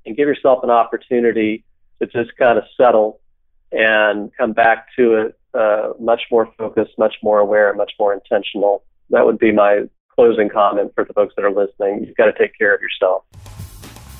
and 0.05 0.15
give 0.15 0.27
yourself 0.27 0.63
an 0.63 0.69
opportunity 0.69 1.63
to 1.99 2.05
just 2.07 2.35
kind 2.37 2.57
of 2.57 2.63
settle 2.77 3.20
and 3.71 4.31
come 4.37 4.53
back 4.53 4.87
to 4.97 5.15
it 5.15 5.37
uh, 5.53 5.93
much 5.99 6.21
more 6.31 6.51
focused, 6.57 6.97
much 6.97 7.15
more 7.23 7.39
aware, 7.39 7.73
much 7.73 7.93
more 7.99 8.13
intentional? 8.13 8.83
That 9.09 9.25
would 9.25 9.39
be 9.39 9.51
my 9.51 9.89
closing 10.15 10.49
comment 10.49 10.93
for 10.95 11.03
the 11.03 11.13
folks 11.13 11.33
that 11.35 11.45
are 11.45 11.51
listening. 11.51 12.05
You've 12.05 12.17
got 12.17 12.25
to 12.25 12.33
take 12.33 12.57
care 12.57 12.73
of 12.73 12.81
yourself. 12.81 13.23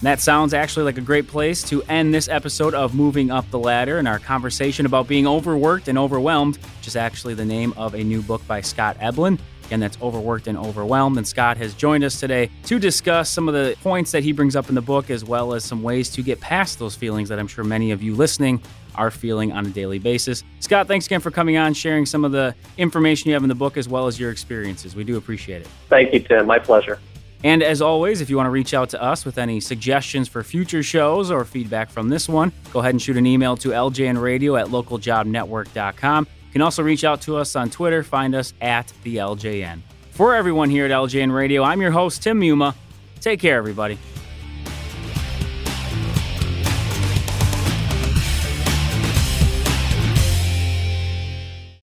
That 0.01 0.19
sounds 0.19 0.55
actually 0.55 0.85
like 0.85 0.97
a 0.97 1.01
great 1.01 1.27
place 1.27 1.61
to 1.69 1.83
end 1.83 2.11
this 2.11 2.27
episode 2.27 2.73
of 2.73 2.95
Moving 2.95 3.29
Up 3.29 3.49
the 3.51 3.59
Ladder 3.59 3.99
and 3.99 4.07
our 4.07 4.17
conversation 4.17 4.87
about 4.87 5.07
being 5.07 5.27
overworked 5.27 5.87
and 5.87 5.97
overwhelmed, 5.97 6.57
which 6.57 6.87
is 6.87 6.95
actually 6.95 7.35
the 7.35 7.45
name 7.45 7.71
of 7.77 7.93
a 7.93 8.03
new 8.03 8.23
book 8.23 8.45
by 8.47 8.61
Scott 8.61 8.97
Eblin. 8.97 9.39
Again, 9.71 9.79
that's 9.79 10.01
Overworked 10.01 10.47
and 10.47 10.57
Overwhelmed. 10.57 11.17
And 11.17 11.25
Scott 11.25 11.55
has 11.57 11.73
joined 11.75 12.03
us 12.03 12.19
today 12.19 12.49
to 12.65 12.79
discuss 12.79 13.29
some 13.29 13.47
of 13.47 13.53
the 13.53 13.77
points 13.83 14.11
that 14.11 14.21
he 14.21 14.33
brings 14.33 14.55
up 14.55 14.67
in 14.67 14.75
the 14.75 14.81
book, 14.81 15.09
as 15.09 15.23
well 15.23 15.53
as 15.53 15.63
some 15.63 15.81
ways 15.81 16.09
to 16.09 16.21
get 16.21 16.41
past 16.41 16.77
those 16.77 16.95
feelings 16.95 17.29
that 17.29 17.39
I'm 17.39 17.47
sure 17.47 17.63
many 17.63 17.91
of 17.91 18.03
you 18.03 18.13
listening 18.13 18.61
are 18.95 19.11
feeling 19.11 19.51
on 19.51 19.65
a 19.65 19.69
daily 19.69 19.99
basis. 19.99 20.43
Scott, 20.59 20.87
thanks 20.87 21.05
again 21.05 21.19
for 21.19 21.31
coming 21.31 21.57
on, 21.57 21.73
sharing 21.73 22.05
some 22.05 22.25
of 22.25 22.31
the 22.31 22.55
information 22.77 23.29
you 23.29 23.33
have 23.33 23.43
in 23.43 23.49
the 23.49 23.55
book, 23.55 23.77
as 23.77 23.87
well 23.87 24.07
as 24.07 24.19
your 24.19 24.31
experiences. 24.31 24.95
We 24.95 25.03
do 25.03 25.17
appreciate 25.17 25.61
it. 25.61 25.67
Thank 25.89 26.13
you, 26.13 26.19
Tim. 26.19 26.45
My 26.45 26.59
pleasure. 26.59 26.99
And 27.43 27.63
as 27.63 27.81
always, 27.81 28.21
if 28.21 28.29
you 28.29 28.37
want 28.37 28.47
to 28.47 28.51
reach 28.51 28.73
out 28.73 28.89
to 28.89 29.01
us 29.01 29.25
with 29.25 29.37
any 29.37 29.59
suggestions 29.59 30.27
for 30.27 30.43
future 30.43 30.83
shows 30.83 31.31
or 31.31 31.43
feedback 31.43 31.89
from 31.89 32.09
this 32.09 32.29
one, 32.29 32.51
go 32.71 32.79
ahead 32.79 32.93
and 32.93 33.01
shoot 33.01 33.17
an 33.17 33.25
email 33.25 33.57
to 33.57 33.69
ljnradio 33.69 34.59
at 34.59 34.67
localjobnetwork.com. 34.67 36.27
You 36.29 36.51
can 36.51 36.61
also 36.61 36.83
reach 36.83 37.03
out 37.03 37.21
to 37.21 37.37
us 37.37 37.55
on 37.55 37.69
Twitter. 37.69 38.03
Find 38.03 38.35
us 38.35 38.53
at 38.61 38.93
the 39.03 39.17
LJN. 39.17 39.79
For 40.11 40.35
everyone 40.35 40.69
here 40.69 40.85
at 40.85 40.91
LJN 40.91 41.33
Radio, 41.33 41.63
I'm 41.63 41.81
your 41.81 41.91
host, 41.91 42.21
Tim 42.21 42.39
Muma. 42.39 42.75
Take 43.21 43.39
care, 43.39 43.57
everybody. 43.57 43.97